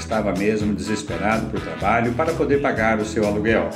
estava 0.10 0.34
mesmo 0.34 0.74
desesperado 0.74 1.52
por 1.52 1.62
trabalho 1.62 2.12
para 2.14 2.34
poder 2.34 2.60
pagar 2.60 2.98
o 2.98 3.06
seu 3.06 3.28
aluguel. 3.28 3.70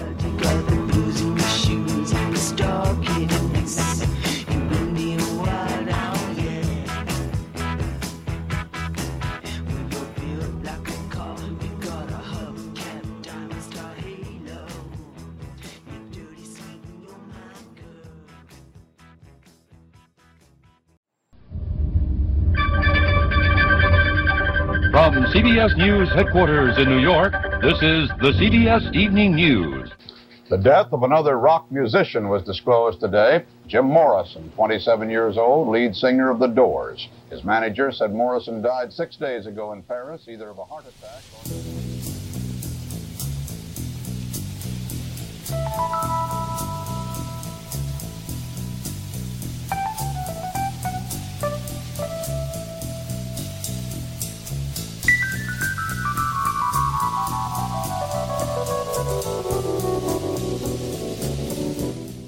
CBS 25.34 25.76
News 25.76 26.10
headquarters 26.14 26.78
in 26.78 26.88
New 26.88 27.00
York, 27.00 27.34
this 27.60 27.82
is 27.82 28.08
the 28.22 28.34
CBS 28.38 28.94
Evening 28.94 29.34
News. 29.34 29.90
The 30.52 30.60
death 30.60 30.90
of 30.92 31.02
another 31.02 31.40
rock 31.40 31.72
musician 31.72 32.30
was 32.30 32.44
disclosed 32.44 33.00
today. 33.00 33.44
Jim 33.66 33.86
Morrison, 33.86 34.52
27 34.54 35.10
years 35.10 35.36
old, 35.36 35.70
lead 35.70 35.96
singer 35.96 36.30
of 36.30 36.38
The 36.38 36.46
Doors. 36.46 37.10
His 37.32 37.44
manager 37.44 37.92
said 37.92 38.14
Morrison 38.14 38.62
died 38.62 38.94
six 38.94 39.16
days 39.16 39.48
ago 39.48 39.74
in 39.74 39.82
Paris, 39.82 40.28
either 40.28 40.50
of 40.50 40.60
a 40.60 40.66
heart 40.66 40.86
attack 40.86 41.24
or. 46.20 46.23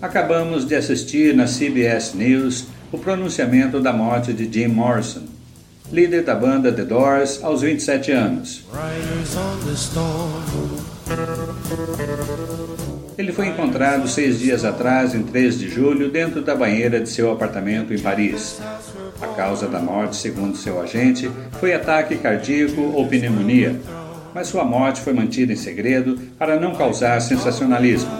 Acabamos 0.01 0.65
de 0.65 0.75
assistir 0.75 1.33
na 1.33 1.45
CBS 1.45 2.13
News 2.15 2.65
o 2.91 2.97
pronunciamento 2.97 3.79
da 3.79 3.93
morte 3.93 4.33
de 4.33 4.51
Jim 4.51 4.67
Morrison, 4.67 5.23
líder 5.91 6.23
da 6.23 6.35
banda 6.35 6.71
The 6.71 6.83
Doors 6.83 7.43
aos 7.43 7.61
27 7.61 8.11
anos. 8.11 8.65
Ele 13.17 13.31
foi 13.31 13.47
encontrado 13.47 14.07
seis 14.07 14.39
dias 14.39 14.65
atrás, 14.65 15.15
em 15.15 15.23
3 15.23 15.57
de 15.57 15.69
julho, 15.69 16.11
dentro 16.11 16.41
da 16.41 16.55
banheira 16.55 16.99
de 16.99 17.09
seu 17.09 17.31
apartamento 17.31 17.93
em 17.93 17.99
Paris. 17.99 18.59
A 19.21 19.27
causa 19.27 19.67
da 19.67 19.79
morte, 19.79 20.17
segundo 20.17 20.57
seu 20.57 20.81
agente, 20.81 21.31
foi 21.59 21.73
ataque 21.73 22.17
cardíaco 22.17 22.81
ou 22.81 23.07
pneumonia, 23.07 23.79
mas 24.33 24.47
sua 24.47 24.65
morte 24.65 24.99
foi 24.99 25.13
mantida 25.13 25.53
em 25.53 25.55
segredo 25.55 26.19
para 26.37 26.59
não 26.59 26.75
causar 26.75 27.21
sensacionalismo. 27.21 28.11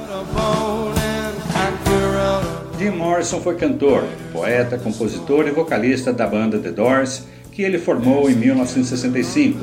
Jim 2.86 2.92
Morrison 2.92 3.42
foi 3.42 3.56
cantor, 3.56 4.04
poeta, 4.32 4.78
compositor 4.78 5.48
e 5.48 5.50
vocalista 5.50 6.14
da 6.14 6.28
banda 6.28 6.60
The 6.60 6.70
Doors, 6.70 7.24
que 7.52 7.64
ele 7.64 7.80
formou 7.80 8.30
em 8.30 8.36
1965, 8.36 9.60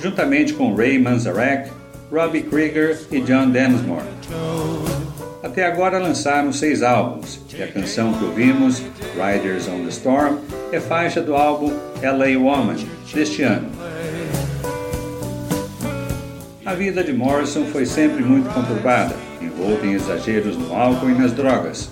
juntamente 0.00 0.54
com 0.54 0.74
Ray 0.74 0.98
Manzarek, 0.98 1.70
Robbie 2.10 2.44
Krieger 2.44 2.98
e 3.12 3.20
John 3.20 3.50
Densmore. 3.50 4.06
Até 5.42 5.66
agora 5.66 5.98
lançaram 5.98 6.54
seis 6.54 6.82
álbuns, 6.82 7.38
e 7.54 7.62
a 7.62 7.68
canção 7.68 8.14
que 8.14 8.24
ouvimos, 8.24 8.82
Riders 9.14 9.68
on 9.68 9.82
the 9.82 9.90
Storm, 9.90 10.38
é 10.72 10.80
faixa 10.80 11.20
do 11.20 11.34
álbum 11.34 11.70
LA 12.02 12.38
Woman, 12.38 12.76
deste 13.12 13.42
ano. 13.42 13.68
A 16.64 16.72
vida 16.72 17.04
de 17.04 17.12
Morrison 17.12 17.66
foi 17.66 17.84
sempre 17.84 18.24
muito 18.24 18.48
conturbada, 18.54 19.14
envolta 19.42 19.84
em 19.84 19.92
exageros 19.92 20.56
no 20.56 20.74
álcool 20.74 21.10
e 21.10 21.14
nas 21.14 21.32
drogas. 21.32 21.90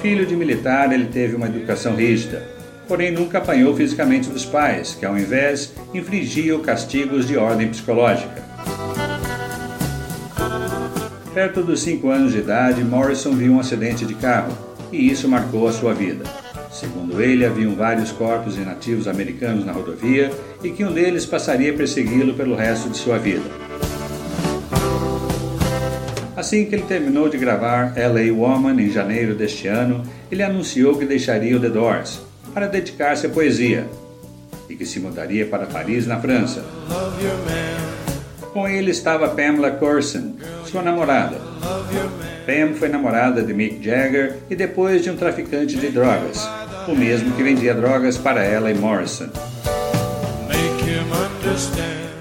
Filho 0.00 0.24
de 0.24 0.36
militar, 0.36 0.92
ele 0.92 1.06
teve 1.06 1.34
uma 1.34 1.46
educação 1.46 1.96
rígida, 1.96 2.42
porém 2.86 3.10
nunca 3.10 3.38
apanhou 3.38 3.74
fisicamente 3.74 4.28
dos 4.28 4.44
pais, 4.44 4.94
que 4.94 5.04
ao 5.04 5.18
invés 5.18 5.72
infligiam 5.92 6.60
castigos 6.60 7.26
de 7.26 7.36
ordem 7.36 7.68
psicológica. 7.68 8.44
Perto 11.34 11.62
dos 11.62 11.80
5 11.80 12.08
anos 12.08 12.32
de 12.32 12.38
idade, 12.38 12.84
Morrison 12.84 13.32
viu 13.32 13.52
um 13.52 13.60
acidente 13.60 14.06
de 14.06 14.14
carro 14.14 14.56
e 14.92 15.10
isso 15.10 15.28
marcou 15.28 15.68
a 15.68 15.72
sua 15.72 15.92
vida. 15.92 16.24
Segundo 16.70 17.20
ele, 17.22 17.44
haviam 17.44 17.74
vários 17.74 18.10
corpos 18.12 18.54
de 18.54 18.60
nativos 18.60 19.08
americanos 19.08 19.64
na 19.64 19.72
rodovia 19.72 20.30
e 20.62 20.70
que 20.70 20.84
um 20.84 20.92
deles 20.92 21.26
passaria 21.26 21.72
a 21.72 21.76
persegui-lo 21.76 22.34
pelo 22.34 22.54
resto 22.54 22.88
de 22.88 22.96
sua 22.96 23.18
vida. 23.18 23.65
Assim 26.36 26.66
que 26.66 26.74
ele 26.74 26.84
terminou 26.84 27.30
de 27.30 27.38
gravar 27.38 27.94
LA 27.96 28.30
Woman 28.30 28.78
em 28.78 28.90
janeiro 28.90 29.34
deste 29.34 29.66
ano, 29.68 30.02
ele 30.30 30.42
anunciou 30.42 30.98
que 30.98 31.06
deixaria 31.06 31.56
o 31.56 31.60
The 31.60 31.70
Doors 31.70 32.20
para 32.52 32.66
dedicar-se 32.66 33.26
à 33.26 33.30
poesia 33.30 33.86
e 34.68 34.76
que 34.76 34.84
se 34.84 35.00
mudaria 35.00 35.46
para 35.46 35.64
Paris, 35.64 36.06
na 36.06 36.20
França. 36.20 36.62
Com 38.52 38.68
ele 38.68 38.90
estava 38.90 39.28
Pamela 39.28 39.70
Corson, 39.70 40.34
sua 40.66 40.82
namorada. 40.82 41.38
Pam 42.44 42.74
foi 42.74 42.88
namorada 42.88 43.42
de 43.42 43.54
Mick 43.54 43.82
Jagger 43.82 44.36
e 44.50 44.54
depois 44.54 45.02
de 45.02 45.10
um 45.10 45.16
traficante 45.16 45.76
de 45.76 45.88
drogas, 45.88 46.46
o 46.86 46.94
mesmo 46.94 47.32
que 47.32 47.42
vendia 47.42 47.74
drogas 47.74 48.18
para 48.18 48.44
ela 48.44 48.70
e 48.70 48.74
Morrison. 48.74 49.28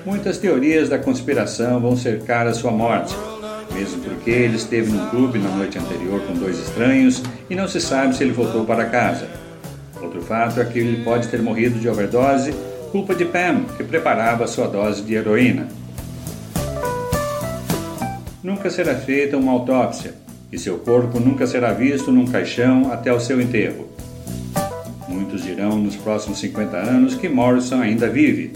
Muitas 0.05 0.37
teorias 0.37 0.87
da 0.87 0.97
conspiração 0.97 1.79
vão 1.79 1.97
cercar 1.97 2.47
a 2.47 2.53
sua 2.53 2.71
morte, 2.71 3.15
mesmo 3.75 4.01
porque 4.01 4.29
ele 4.29 4.55
esteve 4.55 4.89
num 4.89 5.09
clube 5.09 5.37
na 5.37 5.49
noite 5.49 5.77
anterior 5.77 6.21
com 6.21 6.33
dois 6.33 6.57
estranhos 6.57 7.21
e 7.49 7.55
não 7.55 7.67
se 7.67 7.81
sabe 7.81 8.15
se 8.15 8.23
ele 8.23 8.31
voltou 8.31 8.65
para 8.65 8.85
casa. 8.85 9.27
Outro 10.01 10.21
fato 10.21 10.61
é 10.61 10.65
que 10.65 10.79
ele 10.79 11.03
pode 11.03 11.27
ter 11.27 11.41
morrido 11.41 11.77
de 11.77 11.89
overdose, 11.89 12.55
culpa 12.91 13.13
de 13.13 13.25
Pam, 13.25 13.65
que 13.75 13.83
preparava 13.83 14.47
sua 14.47 14.67
dose 14.67 15.01
de 15.01 15.13
heroína. 15.13 15.67
Nunca 18.41 18.69
será 18.69 18.95
feita 18.95 19.37
uma 19.37 19.51
autópsia 19.51 20.13
e 20.51 20.57
seu 20.57 20.77
corpo 20.77 21.19
nunca 21.19 21.45
será 21.45 21.73
visto 21.73 22.11
num 22.11 22.25
caixão 22.25 22.93
até 22.93 23.11
o 23.11 23.19
seu 23.19 23.41
enterro. 23.41 23.89
Muitos 25.09 25.43
dirão 25.43 25.77
nos 25.77 25.95
próximos 25.95 26.39
50 26.39 26.77
anos 26.77 27.15
que 27.15 27.27
Morrison 27.27 27.81
ainda 27.81 28.07
vive. 28.07 28.53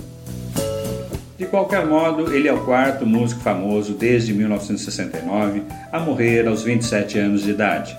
De 1.39 1.45
qualquer 1.45 1.86
modo, 1.88 2.36
ele 2.36 2.49
é 2.49 2.54
o 2.54 2.65
quarto 2.65 3.06
músico 3.06 3.39
famoso 3.39 3.93
desde 3.93 4.34
1969 4.34 5.63
a 5.89 5.97
morrer 5.97 6.45
aos 6.45 6.63
27 6.63 7.17
anos 7.17 7.43
de 7.43 7.52
idade. 7.52 7.97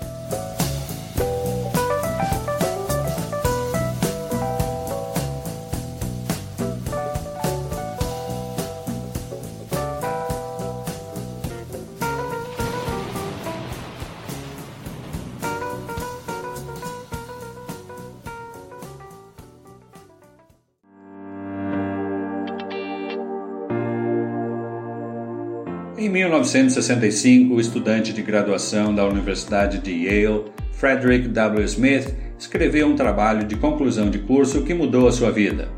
Em 26.01 26.09
1965, 26.09 27.53
o 27.53 27.61
estudante 27.61 28.11
de 28.11 28.23
graduação 28.23 28.95
da 28.95 29.05
Universidade 29.05 29.77
de 29.77 29.91
Yale, 29.91 30.45
Frederick 30.71 31.27
W. 31.27 31.63
Smith, 31.63 32.11
escreveu 32.39 32.87
um 32.87 32.95
trabalho 32.95 33.45
de 33.45 33.55
conclusão 33.55 34.09
de 34.09 34.17
curso 34.17 34.63
que 34.63 34.73
mudou 34.73 35.07
a 35.07 35.11
sua 35.11 35.29
vida. 35.29 35.69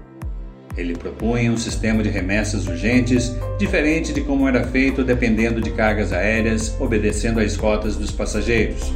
Ele 0.78 0.96
propunha 0.96 1.52
um 1.52 1.58
sistema 1.58 2.02
de 2.02 2.08
remessas 2.08 2.66
urgentes 2.68 3.36
diferente 3.60 4.14
de 4.14 4.22
como 4.22 4.48
era 4.48 4.64
feito 4.64 5.04
dependendo 5.04 5.60
de 5.60 5.72
cargas 5.72 6.14
aéreas, 6.14 6.74
obedecendo 6.80 7.42
às 7.42 7.58
rotas 7.58 7.98
dos 7.98 8.10
passageiros. 8.10 8.94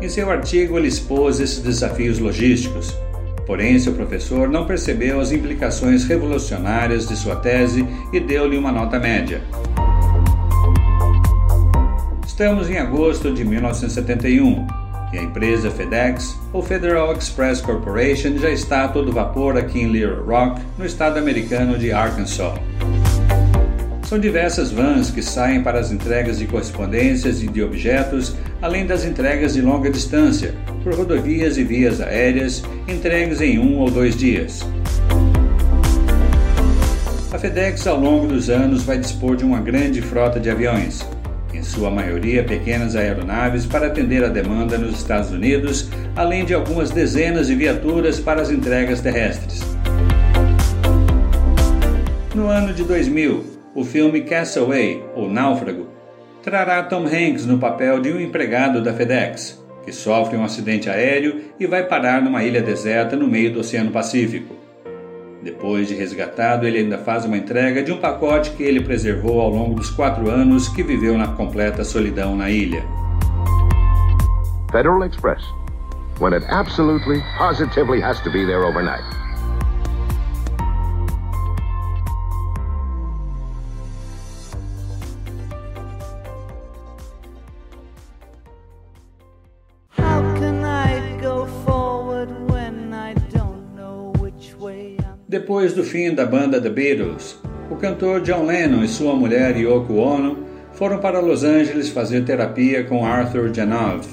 Em 0.00 0.08
seu 0.08 0.30
artigo, 0.30 0.78
ele 0.78 0.88
expôs 0.88 1.38
esses 1.38 1.58
desafios 1.58 2.18
logísticos, 2.18 2.96
Porém, 3.46 3.78
seu 3.78 3.92
professor 3.92 4.48
não 4.48 4.66
percebeu 4.66 5.20
as 5.20 5.32
implicações 5.32 6.04
revolucionárias 6.04 7.06
de 7.06 7.16
sua 7.16 7.36
tese 7.36 7.86
e 8.12 8.20
deu-lhe 8.20 8.56
uma 8.56 8.72
nota 8.72 8.98
média. 8.98 9.42
Estamos 12.26 12.68
em 12.68 12.78
agosto 12.78 13.32
de 13.32 13.44
1971 13.44 14.66
e 15.12 15.18
a 15.18 15.22
empresa 15.22 15.70
FedEx, 15.70 16.36
ou 16.52 16.60
Federal 16.60 17.12
Express 17.12 17.60
Corporation, 17.60 18.36
já 18.38 18.50
está 18.50 18.84
a 18.84 18.88
todo 18.88 19.12
vapor 19.12 19.56
aqui 19.56 19.80
em 19.80 19.92
Little 19.92 20.24
Rock, 20.24 20.60
no 20.76 20.84
estado 20.84 21.18
americano 21.18 21.78
de 21.78 21.92
Arkansas. 21.92 22.58
São 24.02 24.18
diversas 24.18 24.72
vans 24.72 25.10
que 25.10 25.22
saem 25.22 25.62
para 25.62 25.78
as 25.78 25.92
entregas 25.92 26.38
de 26.38 26.46
correspondências 26.46 27.42
e 27.42 27.46
de 27.46 27.62
objetos, 27.62 28.34
além 28.60 28.86
das 28.86 29.04
entregas 29.04 29.54
de 29.54 29.60
longa 29.60 29.90
distância, 29.90 30.54
por 30.82 30.94
rodovias 30.94 31.56
e 31.58 31.64
vias 31.64 32.00
aéreas, 32.00 32.62
entregues 32.88 33.40
em 33.40 33.58
um 33.58 33.78
ou 33.78 33.90
dois 33.90 34.16
dias. 34.16 34.60
A 37.32 37.38
FedEx, 37.38 37.86
ao 37.86 37.98
longo 37.98 38.26
dos 38.26 38.48
anos, 38.48 38.84
vai 38.84 38.98
dispor 38.98 39.36
de 39.36 39.44
uma 39.44 39.60
grande 39.60 40.00
frota 40.00 40.38
de 40.38 40.48
aviões, 40.48 41.04
em 41.52 41.62
sua 41.62 41.90
maioria 41.90 42.44
pequenas 42.44 42.94
aeronaves 42.96 43.66
para 43.66 43.86
atender 43.86 44.24
a 44.24 44.28
demanda 44.28 44.78
nos 44.78 44.96
Estados 44.96 45.30
Unidos, 45.30 45.88
além 46.14 46.44
de 46.44 46.54
algumas 46.54 46.90
dezenas 46.90 47.48
de 47.48 47.54
viaturas 47.54 48.20
para 48.20 48.42
as 48.42 48.50
entregas 48.50 49.00
terrestres. 49.00 49.60
No 52.34 52.48
ano 52.48 52.72
de 52.72 52.84
2000, 52.84 53.44
o 53.74 53.84
filme 53.84 54.22
Castaway, 54.22 55.02
ou 55.14 55.28
Náufrago, 55.28 55.93
trará 56.44 56.82
Tom 56.82 57.06
Hanks 57.06 57.46
no 57.46 57.58
papel 57.58 58.00
de 58.00 58.12
um 58.12 58.20
empregado 58.20 58.82
da 58.82 58.92
FedEx, 58.92 59.64
que 59.82 59.90
sofre 59.90 60.36
um 60.36 60.44
acidente 60.44 60.90
aéreo 60.90 61.40
e 61.58 61.66
vai 61.66 61.84
parar 61.84 62.20
numa 62.20 62.44
ilha 62.44 62.60
deserta 62.60 63.16
no 63.16 63.26
meio 63.26 63.50
do 63.50 63.60
Oceano 63.60 63.90
Pacífico. 63.90 64.54
Depois 65.42 65.88
de 65.88 65.94
resgatado, 65.94 66.66
ele 66.66 66.78
ainda 66.78 66.98
faz 66.98 67.24
uma 67.24 67.36
entrega 67.36 67.82
de 67.82 67.92
um 67.92 67.98
pacote 67.98 68.50
que 68.50 68.62
ele 68.62 68.82
preservou 68.82 69.40
ao 69.40 69.48
longo 69.48 69.74
dos 69.74 69.90
quatro 69.90 70.30
anos 70.30 70.68
que 70.68 70.82
viveu 70.82 71.16
na 71.16 71.28
completa 71.28 71.82
solidão 71.82 72.36
na 72.36 72.50
ilha. 72.50 72.84
Federal 74.70 75.02
Express, 75.04 75.42
when 76.20 76.34
it 76.34 76.44
absolutely, 76.50 77.22
positively 77.38 78.02
has 78.02 78.20
to 78.20 78.30
be 78.30 78.44
there 78.44 78.64
overnight. 78.64 79.23
Depois 95.34 95.72
do 95.72 95.82
fim 95.82 96.14
da 96.14 96.24
banda 96.24 96.60
The 96.60 96.70
Beatles, 96.70 97.36
o 97.68 97.74
cantor 97.74 98.20
John 98.20 98.46
Lennon 98.46 98.84
e 98.84 98.88
sua 98.88 99.16
mulher 99.16 99.56
Yoko 99.56 99.94
Ono 99.94 100.44
foram 100.74 100.98
para 100.98 101.18
Los 101.18 101.42
Angeles 101.42 101.88
fazer 101.88 102.24
terapia 102.24 102.84
com 102.84 103.04
Arthur 103.04 103.52
Janov. 103.52 104.06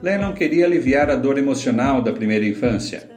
Lennon 0.00 0.32
queria 0.32 0.64
aliviar 0.64 1.10
a 1.10 1.16
dor 1.16 1.38
emocional 1.38 2.00
da 2.00 2.12
primeira 2.12 2.46
infância. 2.46 3.10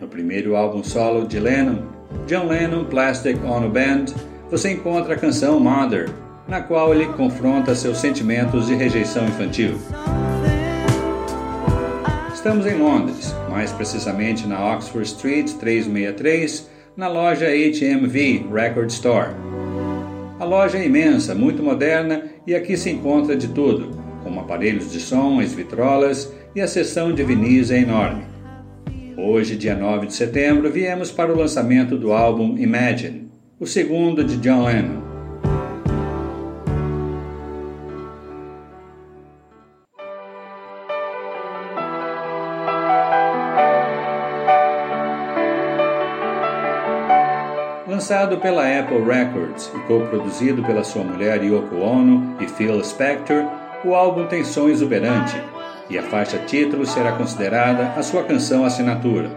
No 0.00 0.08
primeiro 0.08 0.56
álbum 0.56 0.82
solo 0.82 1.28
de 1.28 1.38
Lennon, 1.38 1.82
John 2.26 2.46
Lennon 2.46 2.86
Plastic 2.86 3.36
Ono 3.44 3.68
Band, 3.68 4.06
você 4.50 4.72
encontra 4.72 5.12
a 5.12 5.18
canção 5.18 5.60
Mother, 5.60 6.08
na 6.48 6.62
qual 6.62 6.94
ele 6.94 7.12
confronta 7.12 7.74
seus 7.74 7.98
sentimentos 7.98 8.68
de 8.68 8.74
rejeição 8.74 9.26
infantil. 9.26 9.74
Estamos 12.42 12.66
em 12.66 12.74
Londres, 12.74 13.32
mais 13.48 13.70
precisamente 13.70 14.48
na 14.48 14.74
Oxford 14.74 15.06
Street 15.06 15.52
363, 15.60 16.68
na 16.96 17.06
loja 17.06 17.46
HMV 17.46 18.48
Record 18.52 18.90
Store. 18.90 19.30
A 20.40 20.44
loja 20.44 20.76
é 20.76 20.84
imensa, 20.84 21.36
muito 21.36 21.62
moderna 21.62 22.24
e 22.44 22.52
aqui 22.52 22.76
se 22.76 22.90
encontra 22.90 23.36
de 23.36 23.46
tudo, 23.46 23.96
como 24.24 24.40
aparelhos 24.40 24.90
de 24.90 24.98
som, 24.98 25.38
as 25.38 25.52
vitrolas 25.52 26.32
e 26.52 26.60
a 26.60 26.66
seção 26.66 27.14
de 27.14 27.22
vinis 27.22 27.70
é 27.70 27.78
enorme. 27.78 28.24
Hoje, 29.16 29.54
dia 29.54 29.76
9 29.76 30.08
de 30.08 30.14
setembro, 30.14 30.68
viemos 30.68 31.12
para 31.12 31.32
o 31.32 31.38
lançamento 31.38 31.96
do 31.96 32.12
álbum 32.12 32.58
Imagine, 32.58 33.30
o 33.60 33.68
segundo 33.68 34.24
de 34.24 34.36
John 34.38 34.64
Lennon. 34.64 35.11
Lançado 48.12 48.36
pela 48.36 48.78
Apple 48.78 49.02
Records 49.06 49.72
e 49.74 49.78
co-produzido 49.86 50.62
pela 50.62 50.84
sua 50.84 51.02
mulher 51.02 51.42
Yoko 51.42 51.76
Ono 51.76 52.36
e 52.40 52.46
Phil 52.46 52.84
Spector, 52.84 53.42
o 53.86 53.94
álbum 53.94 54.26
tem 54.26 54.44
som 54.44 54.68
exuberante 54.68 55.34
e 55.88 55.96
a 55.96 56.02
faixa 56.02 56.36
título 56.40 56.84
será 56.84 57.12
considerada 57.12 57.94
a 57.96 58.02
sua 58.02 58.22
canção 58.22 58.66
assinatura. 58.66 59.30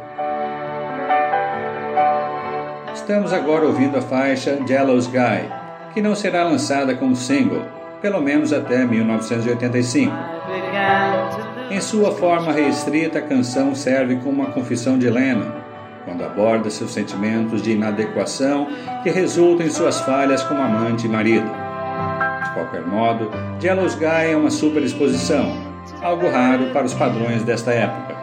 Estamos 2.93 3.31
agora 3.31 3.65
ouvindo 3.65 3.97
a 3.97 4.01
faixa 4.01 4.59
Jealous 4.67 5.07
Guy, 5.07 5.49
que 5.93 6.01
não 6.01 6.13
será 6.13 6.43
lançada 6.43 6.93
como 6.95 7.15
single, 7.15 7.63
pelo 8.01 8.21
menos 8.21 8.51
até 8.51 8.83
1985. 8.83 10.13
Em 11.71 11.79
sua 11.79 12.11
forma 12.11 12.51
restrita, 12.51 13.19
a 13.19 13.21
canção 13.21 13.73
serve 13.73 14.17
como 14.17 14.43
uma 14.43 14.51
confissão 14.51 14.99
de 14.99 15.09
Lennon 15.09 15.64
quando 16.05 16.23
aborda 16.23 16.69
seus 16.69 16.91
sentimentos 16.91 17.61
de 17.61 17.71
inadequação 17.71 18.67
que 19.03 19.09
resultam 19.09 19.65
em 19.65 19.69
suas 19.69 19.99
falhas 20.01 20.43
como 20.43 20.61
amante 20.61 21.07
e 21.07 21.09
marido. 21.09 21.49
De 22.43 22.49
qualquer 22.53 22.85
modo, 22.85 23.29
Jealous 23.59 23.95
Guy 23.95 24.31
é 24.31 24.37
uma 24.37 24.51
superexposição, 24.51 25.51
algo 26.01 26.29
raro 26.29 26.67
para 26.71 26.85
os 26.85 26.93
padrões 26.93 27.43
desta 27.43 27.71
época. 27.71 28.15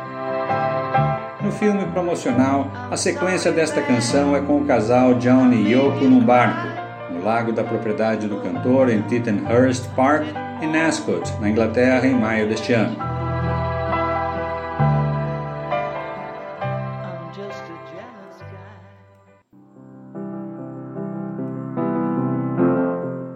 No 1.42 1.50
filme 1.50 1.84
promocional, 1.86 2.70
a 2.90 2.96
sequência 2.96 3.50
desta 3.50 3.82
canção 3.82 4.36
é 4.36 4.40
com 4.40 4.58
o 4.58 4.64
casal 4.64 5.14
John 5.14 5.50
e 5.52 5.72
Yoko 5.72 6.04
num 6.04 6.20
barco, 6.20 6.68
no 7.12 7.24
lago 7.24 7.52
da 7.52 7.64
propriedade 7.64 8.28
do 8.28 8.36
cantor 8.36 8.88
em 8.88 9.02
Tittenhurst 9.02 9.88
Park, 9.96 10.24
em 10.62 10.80
Ascot, 10.80 11.28
na 11.40 11.50
Inglaterra, 11.50 12.06
em 12.06 12.14
maio 12.14 12.48
deste 12.48 12.72
ano. 12.72 13.11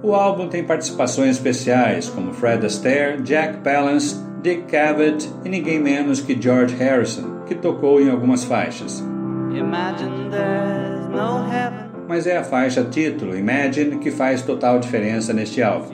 O 0.06 0.14
álbum 0.14 0.46
tem 0.46 0.62
participações 0.62 1.30
especiais 1.30 2.08
como 2.08 2.32
Fred 2.32 2.64
Astaire, 2.64 3.20
Jack 3.22 3.58
Palance, 3.58 4.14
Dick 4.40 4.62
Cavett 4.70 5.28
e 5.44 5.48
ninguém 5.48 5.80
menos 5.80 6.20
que 6.20 6.40
George 6.40 6.76
Harrison, 6.76 7.40
que 7.44 7.56
tocou 7.56 8.00
em 8.00 8.08
algumas 8.08 8.44
faixas. 8.44 9.02
Mas 12.06 12.24
é 12.24 12.36
a 12.36 12.44
faixa 12.44 12.84
título, 12.84 13.36
Imagine, 13.36 13.98
que 13.98 14.12
faz 14.12 14.42
total 14.42 14.78
diferença 14.78 15.32
neste 15.32 15.60
álbum. 15.60 15.92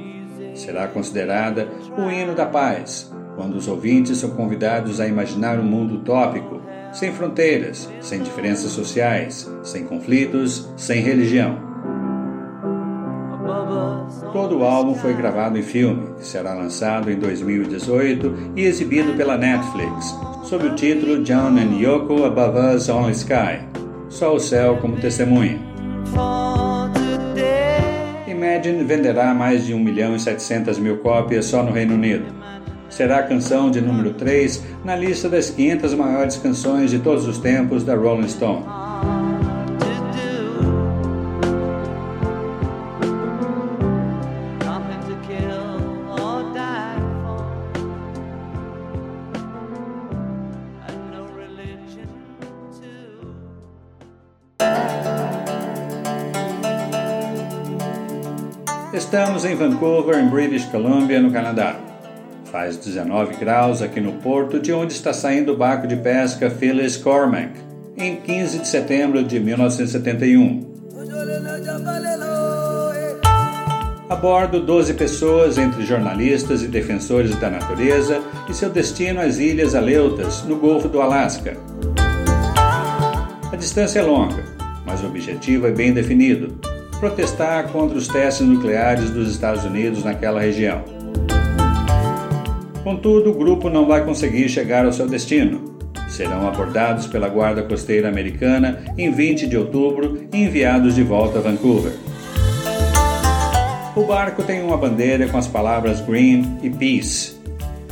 Será 0.54 0.86
considerada 0.88 1.66
o 1.96 2.10
hino 2.10 2.34
da 2.34 2.44
paz, 2.44 3.10
quando 3.34 3.54
os 3.54 3.66
ouvintes 3.66 4.18
são 4.18 4.28
convidados 4.32 5.00
a 5.00 5.08
imaginar 5.08 5.58
um 5.58 5.64
mundo 5.64 5.94
utópico, 5.94 6.60
sem 6.92 7.14
fronteiras, 7.14 7.88
sem 8.02 8.22
diferenças 8.22 8.72
sociais, 8.72 9.50
sem 9.62 9.86
conflitos, 9.86 10.70
sem 10.76 11.00
religião. 11.00 11.71
Todo 14.32 14.60
o 14.60 14.64
álbum 14.64 14.94
foi 14.94 15.12
gravado 15.12 15.58
em 15.58 15.62
filme, 15.62 16.14
que 16.18 16.26
será 16.26 16.54
lançado 16.54 17.10
em 17.10 17.18
2018 17.18 18.52
e 18.56 18.62
exibido 18.62 19.12
pela 19.12 19.36
Netflix, 19.36 20.16
sob 20.44 20.68
o 20.68 20.74
título 20.74 21.22
John 21.22 21.58
and 21.58 21.78
Yoko 21.78 22.24
Above 22.24 22.74
Us 22.74 22.88
Only 22.88 23.12
Sky 23.12 23.60
Só 24.08 24.34
o 24.34 24.40
Céu 24.40 24.78
como 24.78 24.96
Testemunha. 24.96 25.60
Imagine 28.26 28.84
venderá 28.84 29.34
mais 29.34 29.66
de 29.66 29.74
1 29.74 29.78
milhão 29.78 30.16
e 30.16 30.20
700 30.20 30.78
mil 30.78 30.96
cópias 30.98 31.44
só 31.44 31.62
no 31.62 31.70
Reino 31.70 31.94
Unido. 31.94 32.24
Será 32.88 33.18
a 33.18 33.22
canção 33.24 33.70
de 33.70 33.82
número 33.82 34.14
3 34.14 34.64
na 34.82 34.96
lista 34.96 35.28
das 35.28 35.50
500 35.50 35.94
maiores 35.94 36.36
canções 36.36 36.90
de 36.90 36.98
todos 36.98 37.28
os 37.28 37.36
tempos 37.36 37.84
da 37.84 37.94
Rolling 37.94 38.28
Stone. 38.28 38.64
Estamos 59.12 59.44
em 59.44 59.54
Vancouver, 59.54 60.18
em 60.18 60.26
British 60.26 60.64
Columbia, 60.64 61.20
no 61.20 61.30
Canadá. 61.30 61.76
Faz 62.46 62.78
19 62.78 63.34
graus 63.34 63.82
aqui 63.82 64.00
no 64.00 64.14
porto, 64.14 64.58
de 64.58 64.72
onde 64.72 64.94
está 64.94 65.12
saindo 65.12 65.52
o 65.52 65.56
barco 65.56 65.86
de 65.86 65.96
pesca 65.96 66.48
Phyllis 66.48 66.96
Cormack, 66.96 67.52
em 67.94 68.16
15 68.16 68.60
de 68.60 68.66
setembro 68.66 69.22
de 69.22 69.38
1971. 69.38 70.66
A 74.08 74.16
bordo, 74.16 74.60
12 74.60 74.94
pessoas, 74.94 75.58
entre 75.58 75.84
jornalistas 75.84 76.62
e 76.62 76.66
defensores 76.66 77.36
da 77.36 77.50
natureza, 77.50 78.18
e 78.48 78.54
seu 78.54 78.70
destino 78.70 79.20
às 79.20 79.38
Ilhas 79.38 79.74
Aleutas, 79.74 80.42
no 80.44 80.56
Golfo 80.56 80.88
do 80.88 81.02
Alasca. 81.02 81.54
A 83.52 83.56
distância 83.56 84.00
é 84.00 84.02
longa, 84.02 84.42
mas 84.86 85.02
o 85.02 85.06
objetivo 85.06 85.66
é 85.66 85.70
bem 85.70 85.92
definido 85.92 86.71
protestar 87.02 87.66
contra 87.72 87.98
os 87.98 88.06
testes 88.06 88.46
nucleares 88.46 89.10
dos 89.10 89.28
Estados 89.28 89.64
Unidos 89.64 90.04
naquela 90.04 90.40
região. 90.40 90.84
Contudo, 92.84 93.30
o 93.30 93.34
grupo 93.34 93.68
não 93.68 93.88
vai 93.88 94.04
conseguir 94.04 94.48
chegar 94.48 94.86
ao 94.86 94.92
seu 94.92 95.08
destino. 95.08 95.74
Serão 96.08 96.46
abordados 96.46 97.08
pela 97.08 97.28
Guarda 97.28 97.64
Costeira 97.64 98.08
Americana 98.08 98.84
em 98.96 99.10
20 99.10 99.48
de 99.48 99.56
outubro 99.56 100.28
e 100.32 100.44
enviados 100.44 100.94
de 100.94 101.02
volta 101.02 101.40
a 101.40 101.42
Vancouver. 101.42 101.92
O 103.96 104.04
barco 104.04 104.44
tem 104.44 104.62
uma 104.62 104.76
bandeira 104.76 105.26
com 105.26 105.36
as 105.36 105.48
palavras 105.48 106.00
Green 106.00 106.56
e 106.62 106.70
Peace, 106.70 107.34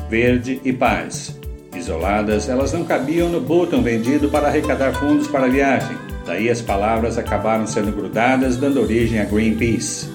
verde 0.08 0.60
e 0.64 0.72
paz. 0.72 1.36
Isoladas, 1.74 2.48
elas 2.48 2.72
não 2.72 2.84
cabiam 2.84 3.28
no 3.28 3.40
botão 3.40 3.82
vendido 3.82 4.28
para 4.28 4.46
arrecadar 4.46 4.92
fundos 4.92 5.26
para 5.26 5.46
a 5.46 5.48
viagem. 5.48 6.09
Daí 6.24 6.48
as 6.48 6.60
palavras 6.60 7.18
acabaram 7.18 7.66
sendo 7.66 7.92
grudadas, 7.92 8.56
dando 8.56 8.80
origem 8.80 9.20
a 9.20 9.24
Greenpeace. 9.24 10.08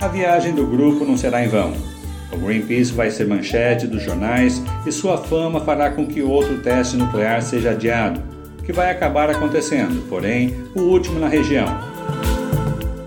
A 0.00 0.08
viagem 0.08 0.54
do 0.54 0.66
grupo 0.66 1.04
não 1.04 1.16
será 1.16 1.44
em 1.44 1.48
vão. 1.48 1.74
O 2.32 2.36
Greenpeace 2.36 2.92
vai 2.92 3.10
ser 3.10 3.26
manchete 3.26 3.86
dos 3.86 4.02
jornais 4.02 4.62
e 4.86 4.92
sua 4.92 5.18
fama 5.18 5.60
fará 5.60 5.90
com 5.90 6.06
que 6.06 6.22
outro 6.22 6.58
teste 6.58 6.96
nuclear 6.96 7.42
seja 7.42 7.70
adiado, 7.70 8.22
que 8.64 8.72
vai 8.72 8.90
acabar 8.90 9.30
acontecendo, 9.30 10.06
porém, 10.08 10.54
o 10.74 10.82
último 10.82 11.18
na 11.18 11.28
região. 11.28 11.66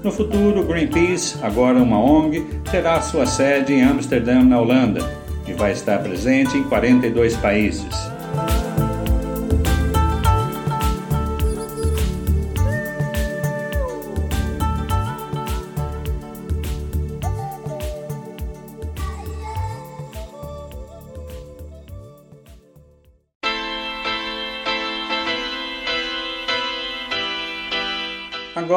No 0.03 0.11
futuro, 0.11 0.61
o 0.61 0.65
Greenpeace, 0.65 1.37
agora 1.43 1.77
uma 1.77 1.99
ONG, 1.99 2.43
terá 2.71 2.99
sua 3.01 3.27
sede 3.27 3.73
em 3.73 3.83
Amsterdã, 3.83 4.41
na 4.41 4.59
Holanda, 4.59 5.07
e 5.47 5.53
vai 5.53 5.71
estar 5.71 5.99
presente 5.99 6.57
em 6.57 6.63
42 6.63 7.35
países. 7.37 8.10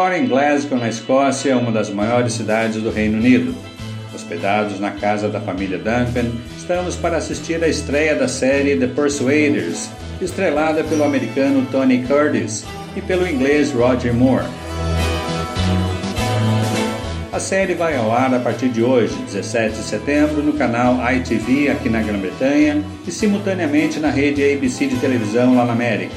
Agora 0.04 0.18
em 0.18 0.26
Glasgow, 0.26 0.78
na 0.78 0.90
Escócia, 0.90 1.56
uma 1.56 1.72
das 1.72 1.88
maiores 1.88 2.34
cidades 2.34 2.82
do 2.82 2.90
Reino 2.90 3.16
Unido. 3.16 3.54
Hospedados 4.14 4.78
na 4.78 4.90
casa 4.90 5.30
da 5.30 5.40
família 5.40 5.78
Duncan, 5.78 6.30
estamos 6.58 6.94
para 6.94 7.16
assistir 7.16 7.64
à 7.64 7.68
estreia 7.68 8.14
da 8.14 8.28
série 8.28 8.76
The 8.76 8.88
Persuaders, 8.88 9.88
estrelada 10.20 10.84
pelo 10.84 11.04
americano 11.04 11.66
Tony 11.72 12.04
Curtis 12.06 12.66
e 12.94 13.00
pelo 13.00 13.26
inglês 13.26 13.72
Roger 13.72 14.12
Moore. 14.12 14.44
A 17.32 17.40
série 17.40 17.72
vai 17.72 17.96
ao 17.96 18.12
ar 18.12 18.34
a 18.34 18.40
partir 18.40 18.68
de 18.68 18.82
hoje, 18.82 19.14
17 19.32 19.74
de 19.74 19.84
setembro, 19.84 20.42
no 20.42 20.52
canal 20.52 20.98
ITV 21.14 21.70
aqui 21.70 21.88
na 21.88 22.02
Grã-Bretanha 22.02 22.84
e 23.08 23.10
simultaneamente 23.10 23.98
na 23.98 24.10
rede 24.10 24.44
ABC 24.52 24.86
de 24.86 24.96
televisão 24.96 25.56
lá 25.56 25.64
na 25.64 25.72
América 25.72 26.12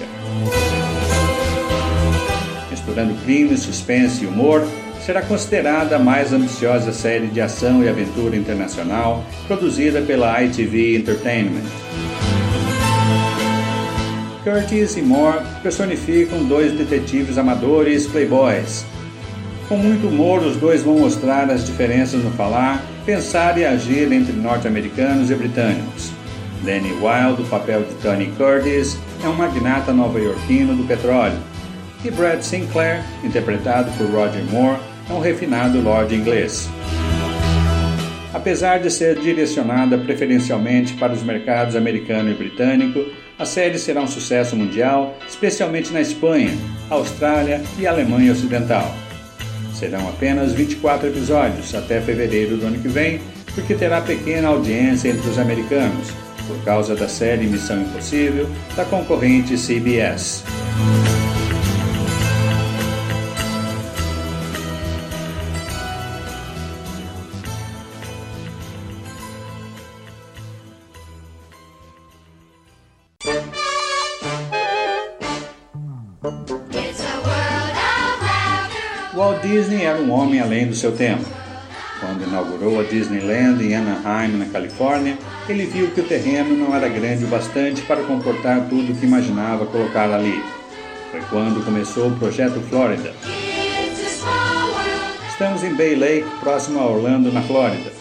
misturando 2.97 3.13
crime, 3.23 3.57
suspense 3.57 4.23
e 4.23 4.27
humor, 4.27 4.67
será 5.05 5.21
considerada 5.21 5.95
a 5.95 5.99
mais 5.99 6.33
ambiciosa 6.33 6.91
série 6.91 7.27
de 7.27 7.39
ação 7.39 7.83
e 7.83 7.87
aventura 7.89 8.35
internacional 8.35 9.23
produzida 9.45 10.01
pela 10.01 10.41
ITV 10.43 10.97
Entertainment. 10.97 11.63
Curtis 14.43 14.97
e 14.97 15.01
Moore 15.01 15.43
personificam 15.61 16.43
dois 16.45 16.71
detetives 16.71 17.37
amadores 17.37 18.07
playboys. 18.07 18.85
Com 19.67 19.77
muito 19.77 20.07
humor, 20.07 20.41
os 20.41 20.55
dois 20.55 20.81
vão 20.81 20.97
mostrar 20.97 21.51
as 21.51 21.65
diferenças 21.65 22.23
no 22.23 22.31
falar, 22.31 22.83
pensar 23.05 23.57
e 23.57 23.65
agir 23.65 24.11
entre 24.11 24.33
norte-americanos 24.33 25.29
e 25.29 25.35
britânicos. 25.35 26.11
Danny 26.63 26.93
Wilde, 26.93 27.43
o 27.43 27.45
papel 27.45 27.83
de 27.83 27.93
Tony 27.95 28.27
Curtis, 28.37 28.97
é 29.23 29.27
um 29.27 29.35
magnata 29.35 29.91
nova-iorquino 29.91 30.75
do 30.75 30.83
petróleo 30.85 31.37
e 32.03 32.11
Brad 32.11 32.41
Sinclair, 32.41 33.03
interpretado 33.23 33.91
por 33.97 34.07
Roger 34.07 34.43
Moore, 34.45 34.79
é 35.09 35.13
um 35.13 35.19
refinado 35.19 35.81
Lord 35.81 36.13
inglês. 36.13 36.69
Apesar 38.33 38.79
de 38.79 38.91
ser 38.91 39.19
direcionada 39.19 39.97
preferencialmente 39.97 40.93
para 40.93 41.13
os 41.13 41.23
mercados 41.23 41.75
americano 41.75 42.29
e 42.29 42.35
britânico, 42.35 43.03
a 43.39 43.45
série 43.45 43.77
será 43.77 44.01
um 44.01 44.07
sucesso 44.07 44.55
mundial, 44.55 45.17
especialmente 45.27 45.91
na 45.91 46.01
Espanha, 46.01 46.51
Austrália 46.89 47.61
e 47.79 47.87
Alemanha 47.87 48.31
Ocidental. 48.31 48.93
Serão 49.73 50.07
apenas 50.09 50.53
24 50.53 51.07
episódios 51.07 51.73
até 51.75 52.01
fevereiro 52.01 52.57
do 52.57 52.65
ano 52.65 52.79
que 52.79 52.87
vem, 52.87 53.21
porque 53.53 53.75
terá 53.75 54.01
pequena 54.01 54.49
audiência 54.49 55.09
entre 55.09 55.29
os 55.29 55.37
americanos, 55.37 56.11
por 56.47 56.57
causa 56.63 56.95
da 56.95 57.07
série 57.07 57.45
Missão 57.45 57.81
Impossível 57.81 58.49
da 58.75 58.85
concorrente 58.85 59.55
CBS. 59.55 60.43
Walt 79.13 79.41
Disney 79.41 79.83
era 79.83 79.99
um 79.99 80.11
homem 80.11 80.39
além 80.39 80.67
do 80.67 80.75
seu 80.75 80.91
tempo. 80.91 81.25
Quando 81.99 82.23
inaugurou 82.23 82.79
a 82.79 82.83
Disneyland 82.83 83.63
em 83.63 83.75
Anaheim, 83.75 84.37
na 84.37 84.45
Califórnia, 84.45 85.17
ele 85.49 85.65
viu 85.65 85.89
que 85.89 86.01
o 86.01 86.03
terreno 86.03 86.55
não 86.55 86.75
era 86.75 86.87
grande 86.87 87.25
o 87.25 87.27
bastante 87.27 87.81
para 87.81 88.03
comportar 88.03 88.69
tudo 88.69 88.93
o 88.93 88.95
que 88.95 89.07
imaginava 89.07 89.65
colocar 89.65 90.13
ali. 90.13 90.39
Foi 91.09 91.21
quando 91.29 91.65
começou 91.65 92.09
o 92.09 92.19
Projeto 92.19 92.61
Flórida. 92.69 93.11
Estamos 95.27 95.63
em 95.63 95.73
Bay 95.73 95.95
Lake, 95.95 96.29
próximo 96.39 96.79
a 96.79 96.85
Orlando, 96.85 97.31
na 97.31 97.41
Flórida. 97.41 97.91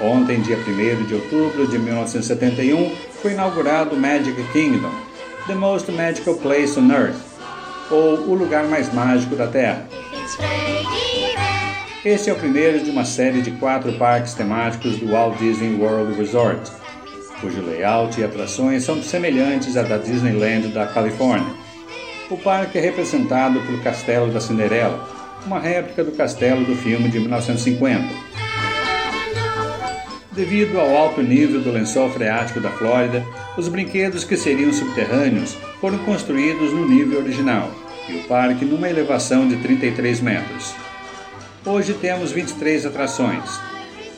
Ontem, 0.00 0.40
dia 0.40 0.58
1 0.58 1.04
de 1.06 1.14
outubro 1.14 1.68
de 1.68 1.78
1971, 1.78 2.92
foi 3.22 3.32
inaugurado 3.32 3.94
o 3.94 4.00
Magic 4.00 4.42
Kingdom, 4.52 4.90
The 5.46 5.54
Most 5.54 5.92
Magical 5.92 6.34
Place 6.34 6.78
on 6.78 6.90
Earth, 6.90 7.33
ou 7.90 8.18
o 8.28 8.34
lugar 8.34 8.64
mais 8.64 8.92
mágico 8.92 9.36
da 9.36 9.46
Terra. 9.46 9.86
Este 12.04 12.28
é 12.28 12.32
o 12.32 12.36
primeiro 12.36 12.84
de 12.84 12.90
uma 12.90 13.04
série 13.04 13.40
de 13.40 13.50
quatro 13.52 13.92
parques 13.94 14.34
temáticos 14.34 14.98
do 14.98 15.10
Walt 15.10 15.38
Disney 15.38 15.74
World 15.80 16.14
Resort. 16.18 16.70
cujo 17.40 17.60
layout 17.60 18.18
e 18.18 18.24
atrações 18.24 18.84
são 18.84 19.02
semelhantes 19.02 19.76
à 19.76 19.82
da 19.82 19.98
Disneyland 19.98 20.68
da 20.68 20.86
Califórnia. 20.86 21.52
O 22.30 22.38
parque 22.38 22.78
é 22.78 22.80
representado 22.80 23.60
pelo 23.60 23.82
Castelo 23.82 24.32
da 24.32 24.40
Cinderela, 24.40 25.06
uma 25.44 25.58
réplica 25.58 26.02
do 26.02 26.12
castelo 26.12 26.64
do 26.64 26.74
filme 26.74 27.10
de 27.10 27.20
1950. 27.20 28.23
Devido 30.34 30.80
ao 30.80 30.96
alto 30.96 31.22
nível 31.22 31.60
do 31.60 31.70
lençol 31.70 32.10
freático 32.10 32.58
da 32.60 32.70
Flórida, 32.70 33.24
os 33.56 33.68
brinquedos 33.68 34.24
que 34.24 34.36
seriam 34.36 34.72
subterrâneos 34.72 35.56
foram 35.80 35.98
construídos 35.98 36.72
no 36.72 36.88
nível 36.88 37.20
original 37.20 37.70
e 38.08 38.16
o 38.16 38.24
parque 38.24 38.64
numa 38.64 38.90
elevação 38.90 39.46
de 39.46 39.56
33 39.58 40.20
metros. 40.20 40.74
Hoje 41.64 41.94
temos 41.94 42.32
23 42.32 42.84
atrações, 42.84 43.60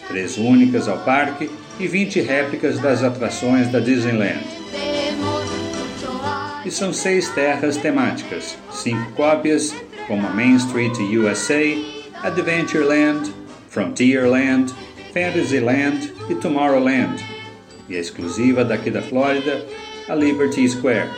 três 0.09 0.39
únicas 0.39 0.89
ao 0.89 0.97
parque 1.01 1.51
e 1.79 1.87
20 1.87 2.23
réplicas 2.23 2.79
das 2.79 3.03
atrações 3.03 3.71
da 3.71 3.79
Disneyland. 3.79 4.43
E 6.65 6.71
são 6.71 6.95
seis 6.95 7.29
terras 7.29 7.77
temáticas, 7.77 8.57
cinco 8.73 9.13
cópias, 9.13 9.75
como 10.09 10.27
a 10.27 10.31
Main 10.31 10.57
Street 10.57 10.97
USA, 10.99 11.61
Adventureland, 12.23 13.31
Frontierland, 13.69 14.73
Fantasyland 15.17 16.13
e 16.29 16.35
Tomorrowland, 16.35 17.25
e 17.89 17.97
a 17.97 17.99
exclusiva 17.99 18.63
daqui 18.63 18.91
da 18.91 19.01
Flórida, 19.01 19.65
a 20.11 20.15
Liberty 20.15 20.69
Square. 20.69 21.09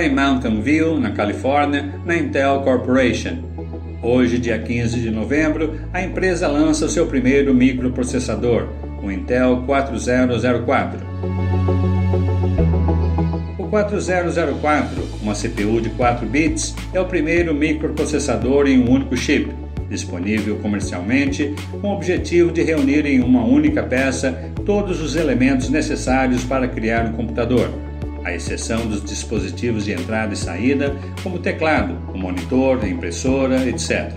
Em 0.00 0.14
Mountain 0.14 0.60
View, 0.60 1.00
na 1.00 1.10
Califórnia, 1.10 1.92
na 2.04 2.16
Intel 2.16 2.60
Corporation. 2.60 3.38
Hoje, 4.00 4.38
dia 4.38 4.58
15 4.58 5.00
de 5.00 5.10
novembro, 5.10 5.74
a 5.92 6.00
empresa 6.00 6.46
lança 6.46 6.86
o 6.86 6.88
seu 6.88 7.06
primeiro 7.06 7.52
microprocessador, 7.52 8.68
o 9.02 9.10
Intel 9.10 9.64
4004. 9.66 11.00
O 13.58 13.64
4004, 13.64 15.02
uma 15.20 15.34
CPU 15.34 15.80
de 15.80 15.90
4 15.90 16.26
bits, 16.26 16.76
é 16.92 17.00
o 17.00 17.06
primeiro 17.06 17.52
microprocessador 17.52 18.68
em 18.68 18.78
um 18.78 18.90
único 18.90 19.16
chip, 19.16 19.52
disponível 19.90 20.58
comercialmente, 20.58 21.54
com 21.80 21.88
o 21.88 21.94
objetivo 21.96 22.52
de 22.52 22.62
reunir 22.62 23.04
em 23.04 23.20
uma 23.20 23.44
única 23.44 23.82
peça 23.82 24.52
todos 24.64 25.02
os 25.02 25.16
elementos 25.16 25.68
necessários 25.68 26.44
para 26.44 26.68
criar 26.68 27.06
um 27.06 27.12
computador 27.12 27.87
à 28.24 28.34
exceção 28.34 28.86
dos 28.86 29.02
dispositivos 29.02 29.84
de 29.84 29.92
entrada 29.92 30.34
e 30.34 30.36
saída, 30.36 30.94
como 31.22 31.38
teclado, 31.38 31.96
o 32.12 32.18
monitor, 32.18 32.80
a 32.82 32.88
impressora, 32.88 33.66
etc. 33.68 34.12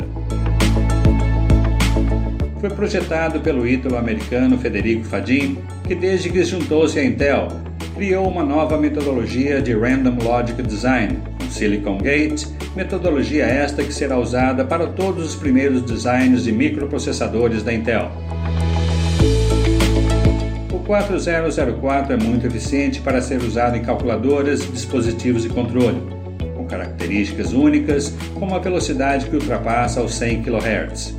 Foi 2.59 2.69
projetado 2.69 3.39
pelo 3.39 3.67
ítalo-americano 3.67 4.57
Federico 4.57 5.05
Fadin, 5.05 5.57
que 5.87 5.95
desde 5.95 6.29
que 6.29 6.43
juntou-se 6.43 6.99
à 6.99 7.03
Intel, 7.03 7.47
criou 7.95 8.27
uma 8.27 8.43
nova 8.43 8.77
metodologia 8.77 9.61
de 9.61 9.73
Random 9.73 10.17
Logic 10.23 10.61
Design, 10.61 11.17
com 11.39 11.49
Silicon 11.49 11.97
Gate, 11.97 12.45
metodologia 12.75 13.45
esta 13.45 13.83
que 13.83 13.93
será 13.93 14.17
usada 14.17 14.63
para 14.63 14.87
todos 14.87 15.25
os 15.25 15.35
primeiros 15.35 15.81
designs 15.81 16.43
de 16.43 16.51
microprocessadores 16.51 17.63
da 17.63 17.73
Intel. 17.73 18.11
4004 20.91 22.11
é 22.11 22.17
muito 22.17 22.45
eficiente 22.45 22.99
para 22.99 23.21
ser 23.21 23.41
usado 23.41 23.77
em 23.77 23.81
calculadoras 23.81 24.59
dispositivos 24.73 25.43
de 25.43 25.47
controle, 25.47 26.01
com 26.53 26.65
características 26.65 27.53
únicas, 27.53 28.13
como 28.33 28.53
a 28.53 28.59
velocidade 28.59 29.27
que 29.27 29.35
ultrapassa 29.37 30.01
os 30.01 30.13
100 30.15 30.43
kHz. 30.43 31.15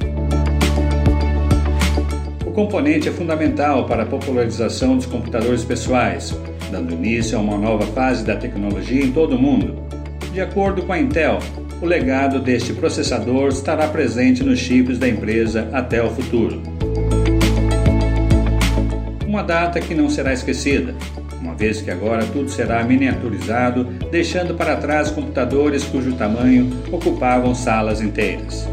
O 2.44 2.50
componente 2.50 3.08
é 3.08 3.12
fundamental 3.12 3.86
para 3.86 4.02
a 4.02 4.06
popularização 4.06 4.94
dos 4.94 5.06
computadores 5.06 5.64
pessoais, 5.64 6.38
dando 6.70 6.92
início 6.92 7.38
a 7.38 7.40
uma 7.40 7.56
nova 7.56 7.86
fase 7.92 8.26
da 8.26 8.36
tecnologia 8.36 9.02
em 9.02 9.10
todo 9.10 9.36
o 9.36 9.38
mundo. 9.40 9.82
De 10.34 10.42
acordo 10.42 10.82
com 10.82 10.92
a 10.92 10.98
Intel, 10.98 11.38
o 11.80 11.86
legado 11.86 12.40
deste 12.40 12.74
processador 12.74 13.48
estará 13.48 13.88
presente 13.88 14.44
nos 14.44 14.58
chips 14.58 14.98
da 14.98 15.08
empresa 15.08 15.70
até 15.72 16.02
o 16.02 16.10
futuro 16.10 16.71
uma 19.32 19.42
data 19.42 19.80
que 19.80 19.94
não 19.94 20.10
será 20.10 20.34
esquecida, 20.34 20.94
uma 21.40 21.54
vez 21.54 21.80
que 21.80 21.90
agora 21.90 22.22
tudo 22.26 22.50
será 22.50 22.84
miniaturizado, 22.84 23.84
deixando 24.10 24.54
para 24.54 24.76
trás 24.76 25.10
computadores 25.10 25.84
cujo 25.84 26.12
tamanho 26.16 26.68
ocupavam 26.92 27.54
salas 27.54 28.02
inteiras. 28.02 28.68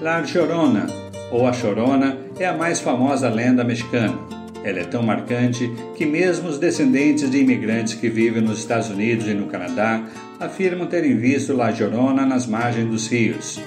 La 0.00 0.24
Chorona, 0.24 0.86
ou 1.30 1.46
a 1.46 1.52
Chorona, 1.52 2.23
é 2.38 2.46
a 2.46 2.56
mais 2.56 2.80
famosa 2.80 3.28
lenda 3.28 3.64
mexicana. 3.64 4.18
Ela 4.64 4.80
é 4.80 4.84
tão 4.84 5.02
marcante 5.02 5.70
que 5.94 6.06
mesmo 6.06 6.48
os 6.48 6.58
descendentes 6.58 7.30
de 7.30 7.38
imigrantes 7.38 7.94
que 7.94 8.08
vivem 8.08 8.42
nos 8.42 8.58
Estados 8.58 8.88
Unidos 8.88 9.26
e 9.26 9.34
no 9.34 9.46
Canadá 9.46 10.02
afirmam 10.40 10.86
terem 10.86 11.16
visto 11.16 11.54
La 11.54 11.70
Llorona 11.70 12.24
nas 12.24 12.46
margens 12.46 12.88
dos 12.88 13.06
rios. 13.08 13.60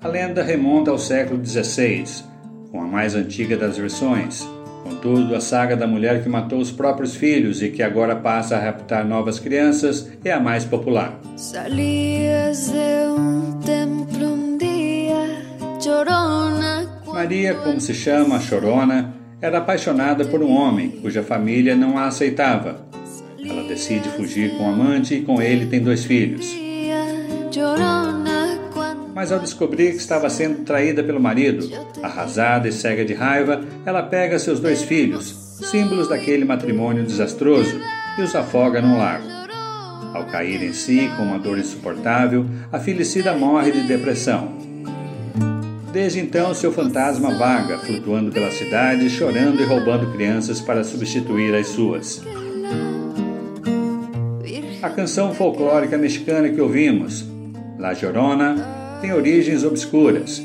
A 0.00 0.08
lenda 0.08 0.42
remonta 0.42 0.90
ao 0.90 0.98
século 0.98 1.44
XVI, 1.44 2.04
com 2.70 2.82
a 2.82 2.86
mais 2.86 3.14
antiga 3.14 3.56
das 3.56 3.78
versões. 3.78 4.46
Contudo, 4.82 5.34
a 5.34 5.40
saga 5.40 5.76
da 5.76 5.86
mulher 5.86 6.22
que 6.22 6.28
matou 6.28 6.58
os 6.58 6.70
próprios 6.70 7.16
filhos 7.16 7.62
e 7.62 7.70
que 7.70 7.82
agora 7.82 8.14
passa 8.16 8.56
a 8.56 8.60
raptar 8.60 9.06
novas 9.06 9.38
crianças 9.38 10.10
é 10.24 10.30
a 10.30 10.38
mais 10.38 10.64
popular. 10.64 11.18
Salias 11.36 12.68
de 12.68 13.08
um 13.08 13.58
dia, 13.60 13.93
Maria, 17.12 17.54
como 17.56 17.78
se 17.78 17.92
chama 17.92 18.40
chorona, 18.40 19.14
era 19.38 19.58
apaixonada 19.58 20.24
por 20.24 20.42
um 20.42 20.50
homem 20.50 20.90
cuja 21.02 21.22
família 21.22 21.76
não 21.76 21.98
a 21.98 22.06
aceitava. 22.06 22.86
Ela 23.38 23.68
decide 23.68 24.08
fugir 24.08 24.56
com 24.56 24.64
o 24.64 24.72
amante 24.72 25.16
e 25.16 25.22
com 25.22 25.42
ele 25.42 25.66
tem 25.66 25.80
dois 25.80 26.02
filhos. 26.04 26.46
Mas 29.14 29.30
ao 29.30 29.38
descobrir 29.38 29.90
que 29.90 29.98
estava 29.98 30.30
sendo 30.30 30.64
traída 30.64 31.04
pelo 31.04 31.20
marido, 31.20 31.68
arrasada 32.02 32.66
e 32.66 32.72
cega 32.72 33.04
de 33.04 33.12
raiva, 33.12 33.62
ela 33.84 34.02
pega 34.02 34.38
seus 34.38 34.60
dois 34.60 34.82
filhos, 34.82 35.58
símbolos 35.70 36.08
daquele 36.08 36.46
matrimônio 36.46 37.04
desastroso, 37.04 37.78
e 38.18 38.22
os 38.22 38.34
afoga 38.34 38.80
num 38.80 38.96
lago. 38.96 39.26
Ao 40.14 40.24
cair 40.26 40.62
em 40.62 40.72
si 40.72 41.10
com 41.16 41.24
uma 41.24 41.38
dor 41.38 41.58
insuportável, 41.58 42.46
a 42.72 42.78
Felicida 42.78 43.34
morre 43.34 43.72
de 43.72 43.82
depressão. 43.82 44.53
Desde 45.94 46.18
então, 46.18 46.52
seu 46.52 46.72
fantasma 46.72 47.32
vaga, 47.34 47.78
flutuando 47.78 48.32
pela 48.32 48.50
cidade, 48.50 49.08
chorando 49.08 49.62
e 49.62 49.64
roubando 49.64 50.12
crianças 50.12 50.60
para 50.60 50.82
substituir 50.82 51.54
as 51.54 51.68
suas. 51.68 52.20
A 54.82 54.90
canção 54.90 55.32
folclórica 55.32 55.96
mexicana 55.96 56.48
que 56.48 56.60
ouvimos, 56.60 57.24
La 57.78 57.92
Llorona, 57.92 58.56
tem 59.00 59.12
origens 59.12 59.62
obscuras, 59.62 60.42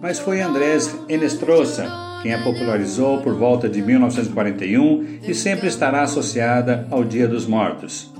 mas 0.00 0.20
foi 0.20 0.40
Andrés 0.40 0.96
Enestrosa 1.08 2.06
quem 2.22 2.32
a 2.32 2.42
popularizou 2.42 3.20
por 3.22 3.34
volta 3.34 3.68
de 3.68 3.82
1941 3.82 5.18
e 5.28 5.34
sempre 5.34 5.68
estará 5.68 6.02
associada 6.02 6.86
ao 6.90 7.04
Dia 7.04 7.28
dos 7.28 7.44
Mortos. 7.44 8.12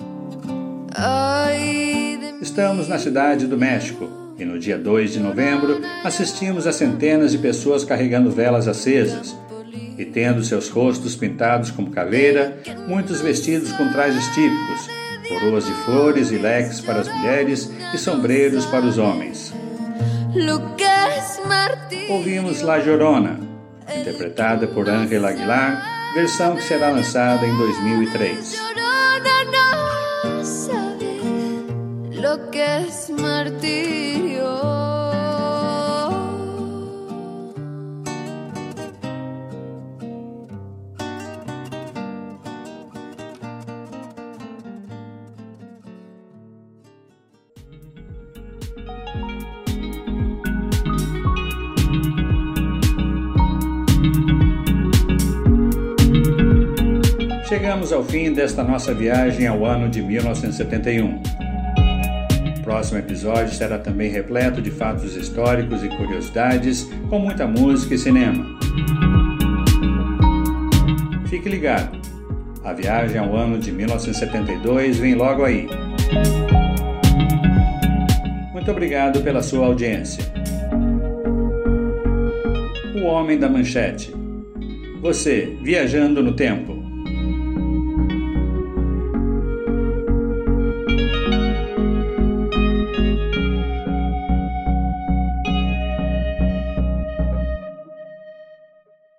Estamos 2.40 2.88
na 2.88 2.98
cidade 2.98 3.46
do 3.46 3.56
México, 3.56 4.25
e 4.38 4.44
no 4.44 4.58
dia 4.58 4.78
2 4.78 5.14
de 5.14 5.20
novembro 5.20 5.80
assistimos 6.04 6.66
a 6.66 6.72
centenas 6.72 7.32
de 7.32 7.38
pessoas 7.38 7.84
carregando 7.84 8.30
velas 8.30 8.68
acesas 8.68 9.36
e 9.98 10.04
tendo 10.04 10.44
seus 10.44 10.68
rostos 10.68 11.16
pintados 11.16 11.70
como 11.70 11.90
caveira, 11.90 12.58
muitos 12.86 13.20
vestidos 13.20 13.72
com 13.72 13.90
trajes 13.90 14.24
típicos, 14.34 14.90
coroas 15.28 15.64
de 15.64 15.72
flores 15.84 16.30
e 16.30 16.36
leques 16.36 16.80
para 16.80 17.00
as 17.00 17.08
mulheres 17.08 17.70
e 17.94 17.98
sombreiros 17.98 18.66
para 18.66 18.84
os 18.84 18.98
homens. 18.98 19.54
Ouvimos 22.10 22.60
La 22.60 22.76
Llorona, 22.76 23.40
interpretada 23.98 24.66
por 24.66 24.88
Ángela 24.88 25.30
Aguilar, 25.30 26.12
versão 26.14 26.56
que 26.56 26.62
será 26.62 26.90
lançada 26.90 27.46
em 27.46 27.56
2003. 27.56 28.95
lo 32.20 32.50
que 32.50 32.78
es 32.88 33.10
martirio. 33.10 34.46
Chegamos 57.48 57.92
ao 57.92 58.02
fim 58.02 58.32
desta 58.32 58.64
nossa 58.64 58.92
viagem 58.94 59.46
ao 59.46 59.64
ano 59.64 59.88
de 59.88 60.02
1971. 60.02 61.35
Próximo 62.76 62.98
episódio 62.98 63.54
será 63.54 63.78
também 63.78 64.10
repleto 64.10 64.60
de 64.60 64.70
fatos 64.70 65.16
históricos 65.16 65.82
e 65.82 65.88
curiosidades, 65.88 66.86
com 67.08 67.18
muita 67.18 67.46
música 67.46 67.94
e 67.94 67.98
cinema. 67.98 68.44
Fique 71.26 71.48
ligado. 71.48 71.98
A 72.62 72.74
viagem 72.74 73.18
ao 73.18 73.34
ano 73.34 73.58
de 73.58 73.72
1972 73.72 74.98
vem 74.98 75.14
logo 75.14 75.42
aí. 75.42 75.66
Muito 78.52 78.70
obrigado 78.70 79.22
pela 79.22 79.42
sua 79.42 79.64
audiência. 79.64 80.22
O 82.94 83.06
Homem 83.06 83.38
da 83.38 83.48
Manchete. 83.48 84.14
Você 85.00 85.56
viajando 85.62 86.22
no 86.22 86.34
tempo. 86.34 86.75